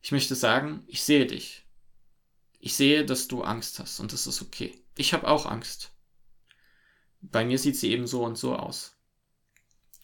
Ich 0.02 0.12
möchte 0.12 0.34
sagen, 0.34 0.84
ich 0.86 1.02
sehe 1.02 1.26
dich. 1.26 1.64
Ich 2.58 2.74
sehe, 2.74 3.06
dass 3.06 3.28
du 3.28 3.42
Angst 3.42 3.78
hast 3.78 4.00
und 4.00 4.12
das 4.12 4.26
ist 4.26 4.42
okay. 4.42 4.78
Ich 4.96 5.14
habe 5.14 5.26
auch 5.26 5.46
Angst. 5.46 5.92
Bei 7.22 7.46
mir 7.46 7.58
sieht 7.58 7.76
sie 7.76 7.90
eben 7.90 8.06
so 8.06 8.24
und 8.24 8.36
so 8.36 8.56
aus. 8.56 8.94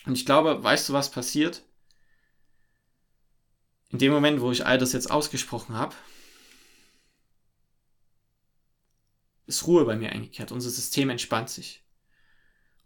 Und 0.07 0.15
ich 0.15 0.25
glaube, 0.25 0.62
weißt 0.62 0.89
du, 0.89 0.93
was 0.95 1.11
passiert? 1.11 1.62
In 3.90 3.99
dem 3.99 4.12
Moment, 4.12 4.40
wo 4.40 4.51
ich 4.51 4.66
all 4.66 4.79
das 4.79 4.92
jetzt 4.92 5.11
ausgesprochen 5.11 5.77
habe, 5.77 5.94
ist 9.46 9.66
Ruhe 9.66 9.85
bei 9.85 9.96
mir 9.96 10.11
eingekehrt. 10.11 10.53
Unser 10.53 10.70
System 10.70 11.09
entspannt 11.11 11.51
sich. 11.51 11.85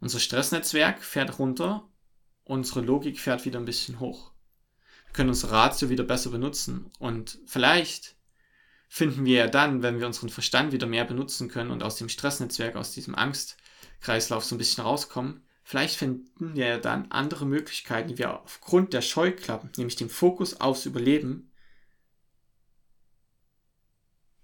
Unser 0.01 0.19
Stressnetzwerk 0.19 1.03
fährt 1.03 1.39
runter, 1.39 1.89
unsere 2.45 2.81
Logik 2.81 3.19
fährt 3.19 3.45
wieder 3.45 3.59
ein 3.59 3.65
bisschen 3.65 4.01
hoch. 4.01 4.33
Wir 5.07 5.13
können 5.13 5.31
unser 5.31 5.51
Ratio 5.51 5.89
wieder 5.89 6.05
besser 6.05 6.31
benutzen 6.31 6.91
und 6.99 7.39
vielleicht 7.47 8.17
finden 8.89 9.25
wir 9.25 9.39
ja 9.39 9.47
dann, 9.47 9.83
wenn 9.83 10.01
wir 10.01 10.07
unseren 10.07 10.31
Verstand 10.31 10.73
wieder 10.73 10.87
mehr 10.87 11.05
benutzen 11.05 11.49
können 11.49 11.71
und 11.71 11.83
aus 11.83 11.97
dem 11.97 12.09
Stressnetzwerk, 12.09 12.77
aus 12.77 12.93
diesem 12.93 13.15
Angstkreislauf 13.15 14.45
so 14.45 14.55
ein 14.55 14.59
bisschen 14.59 14.85
rauskommen, 14.85 15.45
vielleicht 15.71 15.95
finden 15.95 16.57
wir 16.57 16.79
dann 16.79 17.13
andere 17.13 17.47
Möglichkeiten, 17.47 18.09
die 18.09 18.19
wir 18.19 18.41
aufgrund 18.41 18.93
der 18.93 19.03
Scheuklappen, 19.03 19.71
nämlich 19.77 19.95
dem 19.95 20.11
Fokus 20.11 20.61
aufs 20.61 20.85
Überleben, 20.85 21.53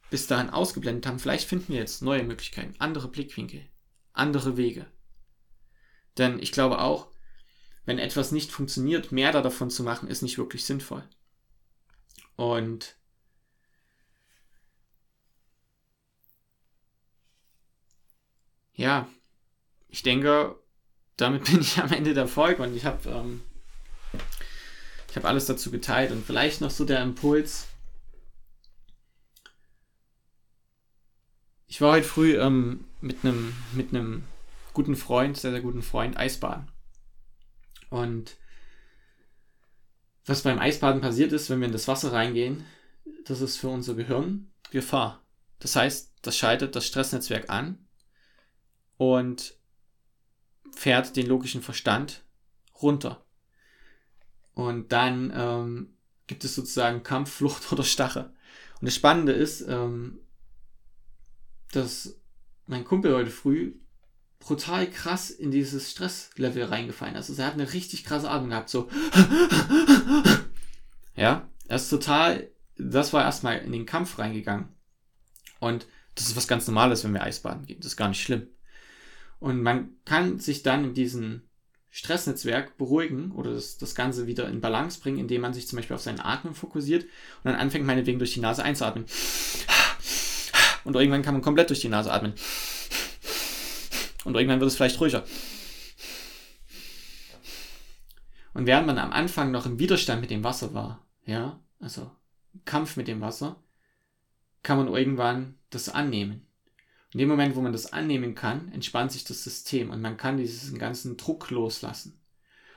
bis 0.09 0.29
dahin 0.29 0.51
ausgeblendet 0.51 1.05
haben. 1.05 1.19
Vielleicht 1.19 1.49
finden 1.49 1.73
wir 1.73 1.81
jetzt 1.81 2.01
neue 2.01 2.23
Möglichkeiten, 2.23 2.77
andere 2.79 3.09
Blickwinkel, 3.09 3.67
andere 4.13 4.57
Wege. 4.57 4.87
Denn 6.17 6.39
ich 6.39 6.53
glaube 6.53 6.79
auch, 6.79 7.09
wenn 7.87 7.99
etwas 7.99 8.31
nicht 8.31 8.53
funktioniert, 8.53 9.11
mehr 9.11 9.33
davon 9.33 9.69
zu 9.69 9.83
machen, 9.83 10.07
ist 10.07 10.23
nicht 10.23 10.39
wirklich 10.39 10.65
sinnvoll. 10.65 11.03
Und 12.37 12.97
ja, 18.75 19.09
ich 19.89 20.05
denke, 20.05 20.63
damit 21.17 21.45
bin 21.45 21.61
ich 21.61 21.79
am 21.79 21.93
Ende 21.93 22.15
der 22.15 22.29
Folge 22.29 22.63
und 22.63 22.77
ich 22.77 22.85
habe 22.85 23.09
ähm, 23.09 23.43
ich 25.09 25.17
habe 25.17 25.29
alles 25.29 25.47
dazu 25.47 25.71
geteilt 25.71 26.13
und 26.13 26.25
vielleicht 26.25 26.61
noch 26.61 26.71
so 26.71 26.85
der 26.85 27.03
Impuls. 27.03 27.69
Ich 31.67 31.81
war 31.81 31.93
heute 31.93 32.07
früh 32.07 32.39
ähm, 32.39 32.85
mit 33.01 33.25
einem 33.25 33.55
mit 33.73 33.91
einem 33.91 34.25
guten 34.75 34.97
Freund, 34.97 35.37
sehr 35.37 35.53
sehr 35.53 35.63
guten 35.63 35.83
Freund 35.83 36.17
Eisbaden 36.17 36.69
und 37.91 38.37
was 40.27 40.43
beim 40.43 40.59
Eisbaden 40.59 41.01
passiert 41.01 41.33
ist, 41.33 41.49
wenn 41.51 41.61
wir 41.61 41.67
in 41.67 41.73
das 41.73 41.87
Wasser 41.87 42.13
reingehen, 42.13 42.65
das 43.25 43.41
ist 43.41 43.59
für 43.59 43.69
unser 43.69 43.95
Gehirn 43.95 44.51
Gefahr. 44.71 45.23
Das 45.61 45.77
heißt, 45.77 46.13
das 46.23 46.37
schaltet 46.37 46.75
das 46.75 46.87
Stressnetzwerk 46.87 47.49
an 47.49 47.87
und 48.97 49.56
fährt 50.75 51.17
den 51.17 51.27
logischen 51.27 51.63
Verstand 51.63 52.25
runter. 52.81 53.25
Und 54.55 54.93
dann 54.93 55.33
ähm, 55.35 55.97
gibt 56.27 56.45
es 56.45 56.55
sozusagen 56.55 57.03
Kampf, 57.03 57.31
Flucht 57.31 57.69
oder 57.73 57.85
Stache. 57.85 58.33
Und 58.81 58.87
das 58.87 58.95
Spannende 58.95 59.33
ist, 59.33 59.63
ähm, 59.63 60.19
dass 61.73 62.19
mein 62.67 62.85
Kumpel 62.85 63.15
heute 63.15 63.31
früh 63.31 63.75
brutal 64.39 64.89
krass 64.89 65.31
in 65.31 65.51
dieses 65.51 65.91
Stresslevel 65.91 66.65
reingefallen 66.65 67.17
ist. 67.17 67.31
Also 67.31 67.43
er 67.43 67.49
hat 67.49 67.55
eine 67.55 67.73
richtig 67.73 68.05
krasse 68.05 68.31
Atmung 68.31 68.51
gehabt, 68.51 68.69
so. 68.69 68.89
ja, 71.17 71.49
er 71.67 71.77
ist 71.77 71.89
total, 71.89 72.49
das 72.77 73.13
war 73.13 73.25
erstmal 73.25 73.59
in 73.59 73.73
den 73.73 73.87
Kampf 73.87 74.19
reingegangen. 74.19 74.69
Und 75.59 75.87
das 76.15 76.29
ist 76.29 76.37
was 76.37 76.49
ganz 76.49 76.67
Normales, 76.67 77.05
wenn 77.05 77.13
wir 77.13 77.23
Eisbaden 77.23 77.67
gehen. 77.67 77.81
Das 77.81 77.93
ist 77.93 77.97
gar 77.97 78.09
nicht 78.09 78.23
schlimm. 78.23 78.47
Und 79.39 79.63
man 79.63 79.91
kann 80.05 80.39
sich 80.39 80.63
dann 80.63 80.85
in 80.85 80.95
diesem 80.95 81.43
Stressnetzwerk 81.91 82.77
beruhigen 82.77 83.33
oder 83.33 83.55
das, 83.55 83.79
das 83.79 83.95
Ganze 83.95 84.27
wieder 84.27 84.49
in 84.49 84.61
Balance 84.61 85.01
bringen, 85.01 85.19
indem 85.19 85.43
man 85.43 85.55
sich 85.55 85.67
zum 85.67 85.77
Beispiel 85.77 85.97
auf 85.97 86.03
seinen 86.03 86.21
Atmen 86.21 86.55
fokussiert 86.55 87.05
und 87.05 87.11
dann 87.45 87.55
anfängt, 87.55 87.87
meinetwegen 87.87 88.19
durch 88.19 88.35
die 88.35 88.41
Nase 88.41 88.63
einzuatmen. 88.63 89.07
Und 90.85 90.95
irgendwann 90.95 91.23
kann 91.23 91.35
man 91.35 91.43
komplett 91.43 91.71
durch 91.71 91.81
die 91.81 91.89
Nase 91.89 92.13
atmen. 92.13 92.35
Und 94.25 94.35
irgendwann 94.35 94.61
wird 94.61 94.69
es 94.69 94.77
vielleicht 94.77 95.01
ruhiger. 95.01 95.25
Und 98.55 98.67
während 98.67 98.87
man 98.87 98.99
am 98.99 99.13
Anfang 99.13 99.51
noch 99.51 99.67
im 99.67 99.79
Widerstand 99.79 100.21
mit 100.21 100.31
dem 100.31 100.45
Wasser 100.45 100.75
war, 100.75 101.05
ja, 101.25 101.61
also 101.81 102.11
Kampf 102.65 102.97
mit 102.97 103.09
dem 103.09 103.21
Wasser, 103.21 103.63
kann 104.63 104.79
man 104.79 104.89
irgendwann 104.89 105.59
das 105.71 105.89
annehmen. 105.89 106.46
In 107.17 107.21
dem 107.21 107.29
Moment, 107.31 107.57
wo 107.57 107.63
man 107.63 107.73
das 107.73 107.95
annehmen 107.95 108.35
kann, 108.35 108.71
entspannt 108.73 109.11
sich 109.11 109.25
das 109.25 109.43
System 109.43 109.89
und 109.89 110.03
man 110.03 110.19
kann 110.19 110.37
diesen 110.37 110.79
ganzen 110.79 111.17
Druck 111.17 111.49
loslassen. 111.49 112.21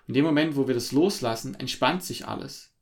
In 0.07 0.13
dem 0.13 0.23
Moment, 0.23 0.55
wo 0.55 0.65
wir 0.65 0.73
das 0.73 0.93
loslassen, 0.93 1.55
entspannt 1.55 2.05
sich 2.05 2.25
alles. 2.25 2.73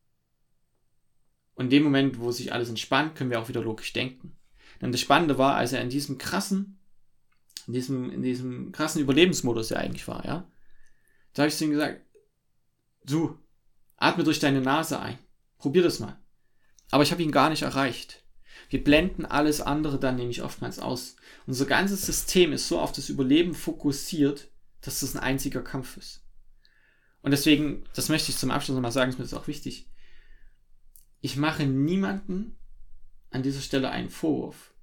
Und 1.55 1.65
in 1.65 1.69
dem 1.71 1.83
Moment, 1.83 2.19
wo 2.19 2.31
sich 2.31 2.53
alles 2.53 2.69
entspannt, 2.69 3.15
können 3.15 3.31
wir 3.31 3.41
auch 3.41 3.49
wieder 3.49 3.63
logisch 3.63 3.91
denken. 3.91 4.37
Denn 4.81 4.91
das 4.91 5.01
Spannende 5.01 5.39
war, 5.39 5.55
als 5.55 5.73
er 5.73 5.81
in 5.81 5.89
diesem 5.89 6.19
krassen, 6.19 6.77
in 7.65 7.73
diesem, 7.73 8.11
in 8.11 8.21
diesem 8.21 8.71
krassen 8.71 9.01
Überlebensmodus 9.01 9.71
ja 9.71 9.77
eigentlich 9.77 10.07
war, 10.07 10.23
ja, 10.25 10.47
da 11.33 11.41
habe 11.41 11.49
ich 11.49 11.57
zu 11.57 11.63
ihm 11.63 11.71
gesagt, 11.71 12.01
du, 13.03 13.35
atme 13.95 14.23
durch 14.23 14.37
deine 14.37 14.61
Nase 14.61 14.99
ein. 14.99 15.17
Probier 15.57 15.81
das 15.81 15.99
mal. 15.99 16.19
Aber 16.91 17.01
ich 17.01 17.11
habe 17.11 17.23
ihn 17.23 17.31
gar 17.31 17.49
nicht 17.49 17.63
erreicht. 17.63 18.26
Wir 18.69 18.83
blenden 18.83 19.25
alles 19.25 19.61
andere 19.61 19.99
dann 19.99 20.15
nämlich 20.15 20.43
oftmals 20.43 20.79
aus. 20.79 21.15
Unser 21.45 21.65
ganzes 21.65 22.05
System 22.05 22.53
ist 22.53 22.67
so 22.67 22.79
auf 22.79 22.91
das 22.91 23.09
Überleben 23.09 23.53
fokussiert, 23.53 24.49
dass 24.81 24.99
das 24.99 25.15
ein 25.15 25.21
einziger 25.21 25.61
Kampf 25.61 25.97
ist. 25.97 26.23
Und 27.21 27.31
deswegen, 27.31 27.83
das 27.93 28.09
möchte 28.09 28.31
ich 28.31 28.37
zum 28.37 28.51
Abschluss 28.51 28.75
nochmal 28.75 28.91
sagen, 28.91 29.09
ist 29.09 29.17
mir 29.17 29.25
das 29.25 29.33
auch 29.33 29.47
wichtig. 29.47 29.89
Ich 31.21 31.35
mache 31.35 31.65
niemanden 31.65 32.57
an 33.31 33.43
dieser 33.43 33.61
Stelle 33.61 33.89
einen 33.89 34.09
Vorwurf, 34.09 34.73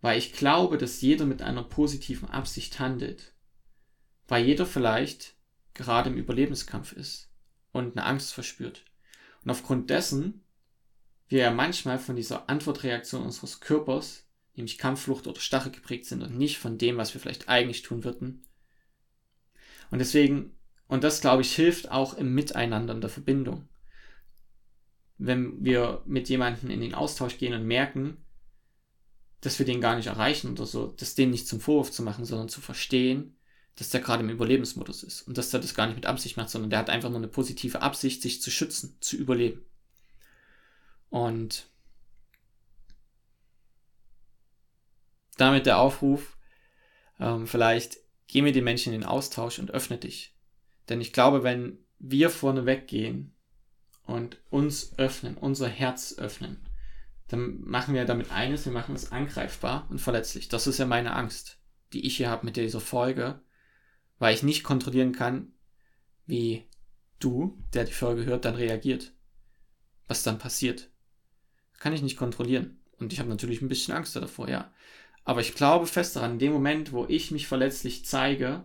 weil 0.00 0.18
ich 0.18 0.32
glaube, 0.32 0.78
dass 0.78 1.00
jeder 1.00 1.26
mit 1.26 1.42
einer 1.42 1.62
positiven 1.62 2.28
Absicht 2.30 2.80
handelt, 2.80 3.34
weil 4.26 4.44
jeder 4.44 4.66
vielleicht 4.66 5.36
gerade 5.74 6.10
im 6.10 6.16
Überlebenskampf 6.16 6.92
ist 6.92 7.30
und 7.72 7.96
eine 7.96 8.06
Angst 8.06 8.32
verspürt. 8.32 8.84
Und 9.42 9.50
aufgrund 9.50 9.90
dessen 9.90 10.43
wir 11.28 11.40
ja 11.40 11.50
manchmal 11.50 11.98
von 11.98 12.16
dieser 12.16 12.48
Antwortreaktion 12.48 13.22
unseres 13.22 13.60
Körpers, 13.60 14.26
nämlich 14.56 14.78
Kampfflucht 14.78 15.26
oder 15.26 15.40
Stache 15.40 15.70
geprägt 15.70 16.06
sind 16.06 16.22
und 16.22 16.36
nicht 16.36 16.58
von 16.58 16.78
dem, 16.78 16.96
was 16.96 17.14
wir 17.14 17.20
vielleicht 17.20 17.48
eigentlich 17.48 17.82
tun 17.82 18.04
würden. 18.04 18.46
Und 19.90 19.98
deswegen, 19.98 20.56
und 20.86 21.04
das 21.04 21.20
glaube 21.20 21.42
ich, 21.42 21.54
hilft 21.54 21.90
auch 21.90 22.14
im 22.14 22.34
Miteinander, 22.34 22.94
in 22.94 23.00
der 23.00 23.10
Verbindung. 23.10 23.68
Wenn 25.18 25.64
wir 25.64 26.02
mit 26.06 26.28
jemandem 26.28 26.70
in 26.70 26.80
den 26.80 26.94
Austausch 26.94 27.38
gehen 27.38 27.54
und 27.54 27.66
merken, 27.66 28.18
dass 29.40 29.58
wir 29.58 29.66
den 29.66 29.80
gar 29.80 29.96
nicht 29.96 30.06
erreichen 30.06 30.52
oder 30.52 30.66
so, 30.66 30.88
das 30.96 31.14
dem 31.14 31.30
nicht 31.30 31.46
zum 31.46 31.60
Vorwurf 31.60 31.90
zu 31.90 32.02
machen, 32.02 32.24
sondern 32.24 32.48
zu 32.48 32.60
verstehen, 32.60 33.36
dass 33.76 33.90
der 33.90 34.00
gerade 34.00 34.22
im 34.22 34.30
Überlebensmodus 34.30 35.02
ist 35.02 35.22
und 35.22 35.36
dass 35.36 35.50
der 35.50 35.60
das 35.60 35.74
gar 35.74 35.86
nicht 35.86 35.96
mit 35.96 36.06
Absicht 36.06 36.36
macht, 36.36 36.50
sondern 36.50 36.70
der 36.70 36.78
hat 36.78 36.90
einfach 36.90 37.10
nur 37.10 37.18
eine 37.18 37.28
positive 37.28 37.82
Absicht, 37.82 38.22
sich 38.22 38.40
zu 38.40 38.50
schützen, 38.50 38.96
zu 39.00 39.16
überleben. 39.16 39.64
Und 41.14 41.70
damit 45.36 45.64
der 45.64 45.78
Aufruf, 45.78 46.36
ähm, 47.20 47.46
vielleicht 47.46 47.98
geh 48.26 48.42
mit 48.42 48.56
den 48.56 48.64
Menschen 48.64 48.92
in 48.92 49.02
den 49.02 49.08
Austausch 49.08 49.60
und 49.60 49.70
öffne 49.70 49.96
dich. 49.96 50.34
Denn 50.88 51.00
ich 51.00 51.12
glaube, 51.12 51.44
wenn 51.44 51.78
wir 52.00 52.30
vorne 52.30 52.66
weggehen 52.66 53.32
und 54.02 54.38
uns 54.50 54.98
öffnen, 54.98 55.36
unser 55.36 55.68
Herz 55.68 56.18
öffnen, 56.18 56.68
dann 57.28 57.60
machen 57.60 57.94
wir 57.94 58.06
damit 58.06 58.32
eines, 58.32 58.64
wir 58.64 58.72
machen 58.72 58.96
es 58.96 59.12
angreifbar 59.12 59.86
und 59.90 60.00
verletzlich. 60.00 60.48
Das 60.48 60.66
ist 60.66 60.78
ja 60.78 60.84
meine 60.84 61.14
Angst, 61.14 61.60
die 61.92 62.04
ich 62.08 62.16
hier 62.16 62.28
habe 62.28 62.44
mit 62.44 62.56
dieser 62.56 62.80
Folge, 62.80 63.40
weil 64.18 64.34
ich 64.34 64.42
nicht 64.42 64.64
kontrollieren 64.64 65.12
kann, 65.12 65.52
wie 66.26 66.68
du, 67.20 67.56
der 67.72 67.84
die 67.84 67.92
Folge 67.92 68.24
hört, 68.24 68.46
dann 68.46 68.56
reagiert. 68.56 69.14
Was 70.08 70.24
dann 70.24 70.40
passiert. 70.40 70.90
Kann 71.84 71.92
ich 71.92 72.00
nicht 72.00 72.16
kontrollieren. 72.16 72.78
Und 72.98 73.12
ich 73.12 73.18
habe 73.18 73.28
natürlich 73.28 73.60
ein 73.60 73.68
bisschen 73.68 73.92
Angst 73.92 74.16
davor, 74.16 74.48
ja. 74.48 74.72
Aber 75.22 75.42
ich 75.42 75.54
glaube 75.54 75.86
fest 75.86 76.16
daran, 76.16 76.32
in 76.32 76.38
dem 76.38 76.52
Moment, 76.54 76.92
wo 76.92 77.04
ich 77.04 77.30
mich 77.30 77.46
verletzlich 77.46 78.06
zeige, 78.06 78.64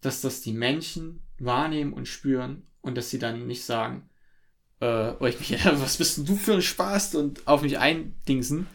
dass 0.00 0.22
das 0.22 0.40
die 0.40 0.54
Menschen 0.54 1.22
wahrnehmen 1.38 1.92
und 1.92 2.08
spüren 2.08 2.66
und 2.80 2.96
dass 2.96 3.10
sie 3.10 3.18
dann 3.18 3.46
nicht 3.46 3.62
sagen, 3.62 4.08
äh, 4.80 5.28
ich 5.28 5.38
mich, 5.38 5.62
was 5.66 5.98
bist 5.98 6.16
denn 6.16 6.24
du 6.24 6.34
für 6.34 6.54
ein 6.54 6.62
Spaß 6.62 7.16
und 7.16 7.46
auf 7.46 7.60
mich 7.60 7.78
eindingsen, 7.78 8.66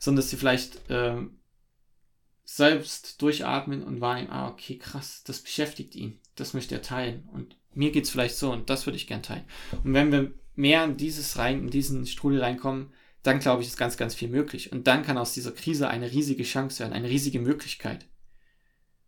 sondern 0.00 0.22
dass 0.22 0.30
sie 0.30 0.38
vielleicht 0.38 0.90
äh, 0.90 1.22
selbst 2.42 3.22
durchatmen 3.22 3.84
und 3.84 4.00
wahrnehmen, 4.00 4.32
ah, 4.32 4.48
okay, 4.48 4.76
krass, 4.76 5.22
das 5.22 5.38
beschäftigt 5.38 5.94
ihn, 5.94 6.18
das 6.34 6.52
möchte 6.52 6.74
er 6.74 6.82
teilen 6.82 7.28
und 7.32 7.56
mir 7.74 7.92
geht 7.92 8.06
es 8.06 8.10
vielleicht 8.10 8.38
so 8.38 8.50
und 8.50 8.70
das 8.70 8.86
würde 8.86 8.96
ich 8.96 9.06
gern 9.06 9.22
teilen. 9.22 9.44
Und 9.84 9.94
wenn 9.94 10.10
wir 10.10 10.34
mehr 10.56 10.84
in 10.84 10.96
dieses 10.96 11.38
rein, 11.38 11.60
in 11.60 11.70
diesen 11.70 12.06
Strudel 12.06 12.42
reinkommen, 12.42 12.92
dann 13.22 13.38
glaube 13.38 13.62
ich, 13.62 13.68
ist 13.68 13.76
ganz, 13.76 13.96
ganz 13.96 14.14
viel 14.14 14.28
möglich. 14.28 14.72
Und 14.72 14.86
dann 14.86 15.02
kann 15.02 15.18
aus 15.18 15.32
dieser 15.32 15.52
Krise 15.52 15.88
eine 15.88 16.10
riesige 16.10 16.42
Chance 16.42 16.80
werden, 16.80 16.92
eine 16.92 17.08
riesige 17.08 17.40
Möglichkeit 17.40 18.06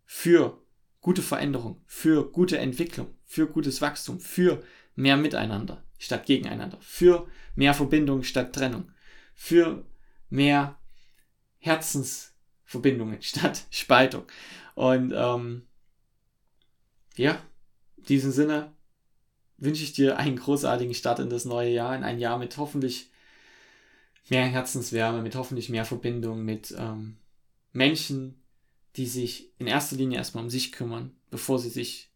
für 0.05 0.61
gute 1.01 1.21
Veränderung, 1.21 1.81
für 1.85 2.29
gute 2.31 2.57
Entwicklung, 2.57 3.15
für 3.25 3.47
gutes 3.47 3.81
Wachstum, 3.81 4.19
für 4.19 4.63
mehr 4.95 5.17
Miteinander 5.17 5.83
statt 5.97 6.25
Gegeneinander, 6.25 6.77
für 6.81 7.27
mehr 7.55 7.73
Verbindung 7.73 8.23
statt 8.23 8.53
Trennung, 8.53 8.91
für 9.33 9.85
mehr 10.29 10.79
Herzensverbindungen 11.59 13.21
statt 13.21 13.65
Spaltung. 13.69 14.23
Und 14.75 15.13
ähm, 15.15 15.67
ja, 17.15 17.41
in 17.97 18.03
diesem 18.03 18.31
Sinne 18.31 18.73
wünsche 19.59 19.83
ich 19.83 19.93
dir 19.93 20.17
einen 20.17 20.37
großartigen 20.37 20.93
Start 20.93 21.19
in 21.19 21.29
das 21.29 21.45
neue 21.45 21.71
Jahr, 21.71 21.95
in 21.95 22.03
ein 22.03 22.19
Jahr 22.19 22.37
mit 22.37 22.57
hoffentlich 22.57 23.11
mehr 24.29 24.45
Herzenswärme, 24.45 25.21
mit 25.21 25.35
hoffentlich 25.35 25.69
mehr 25.69 25.85
Verbindung, 25.85 26.43
mit 26.43 26.73
ähm, 26.77 27.17
Menschen, 27.71 28.41
die 28.95 29.07
sich 29.07 29.51
in 29.59 29.67
erster 29.67 29.95
Linie 29.95 30.17
erstmal 30.17 30.43
um 30.43 30.49
sich 30.49 30.71
kümmern, 30.71 31.15
bevor 31.29 31.59
sie 31.59 31.69
sich 31.69 32.11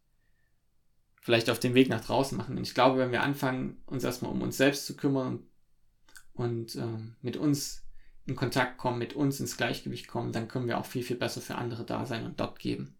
vielleicht 1.20 1.48
auf 1.48 1.58
den 1.58 1.74
Weg 1.74 1.88
nach 1.88 2.04
draußen 2.04 2.36
machen. 2.36 2.56
Und 2.56 2.64
ich 2.64 2.74
glaube, 2.74 2.98
wenn 2.98 3.12
wir 3.12 3.22
anfangen, 3.22 3.82
uns 3.86 4.04
erstmal 4.04 4.30
um 4.30 4.42
uns 4.42 4.56
selbst 4.56 4.86
zu 4.86 4.96
kümmern 4.96 5.40
und 6.34 6.76
ähm, 6.76 7.16
mit 7.22 7.36
uns 7.36 7.82
in 8.26 8.36
Kontakt 8.36 8.78
kommen, 8.78 8.98
mit 8.98 9.14
uns 9.14 9.40
ins 9.40 9.56
Gleichgewicht 9.56 10.08
kommen, 10.08 10.32
dann 10.32 10.48
können 10.48 10.66
wir 10.66 10.78
auch 10.78 10.86
viel, 10.86 11.02
viel 11.02 11.16
besser 11.16 11.40
für 11.40 11.56
andere 11.56 11.84
da 11.84 12.06
sein 12.06 12.24
und 12.24 12.40
dort 12.40 12.58
geben. 12.58 12.96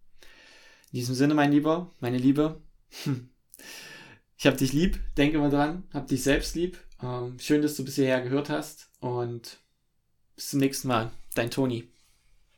In 0.93 0.99
diesem 0.99 1.15
Sinne, 1.15 1.35
mein 1.35 1.53
Lieber, 1.53 1.93
meine 2.01 2.19
Liebe, 2.19 2.61
ich 4.37 4.47
habe 4.47 4.57
dich 4.57 4.73
lieb, 4.73 4.99
denke 5.17 5.39
mal 5.39 5.51
dran, 5.51 5.85
hab 5.93 6.09
dich 6.09 6.23
selbst 6.23 6.55
lieb. 6.55 6.79
Ähm, 7.03 7.39
schön, 7.39 7.63
dass 7.63 7.77
du 7.77 7.85
bis 7.85 7.97
hierher 7.97 8.21
gehört 8.23 8.51
hast 8.51 8.91
und 9.01 9.59
bis 10.37 10.51
zum 10.51 10.61
nächsten 10.61 10.89
Mal. 10.89 11.11
Dein 11.35 11.51
Toni. 11.51 11.94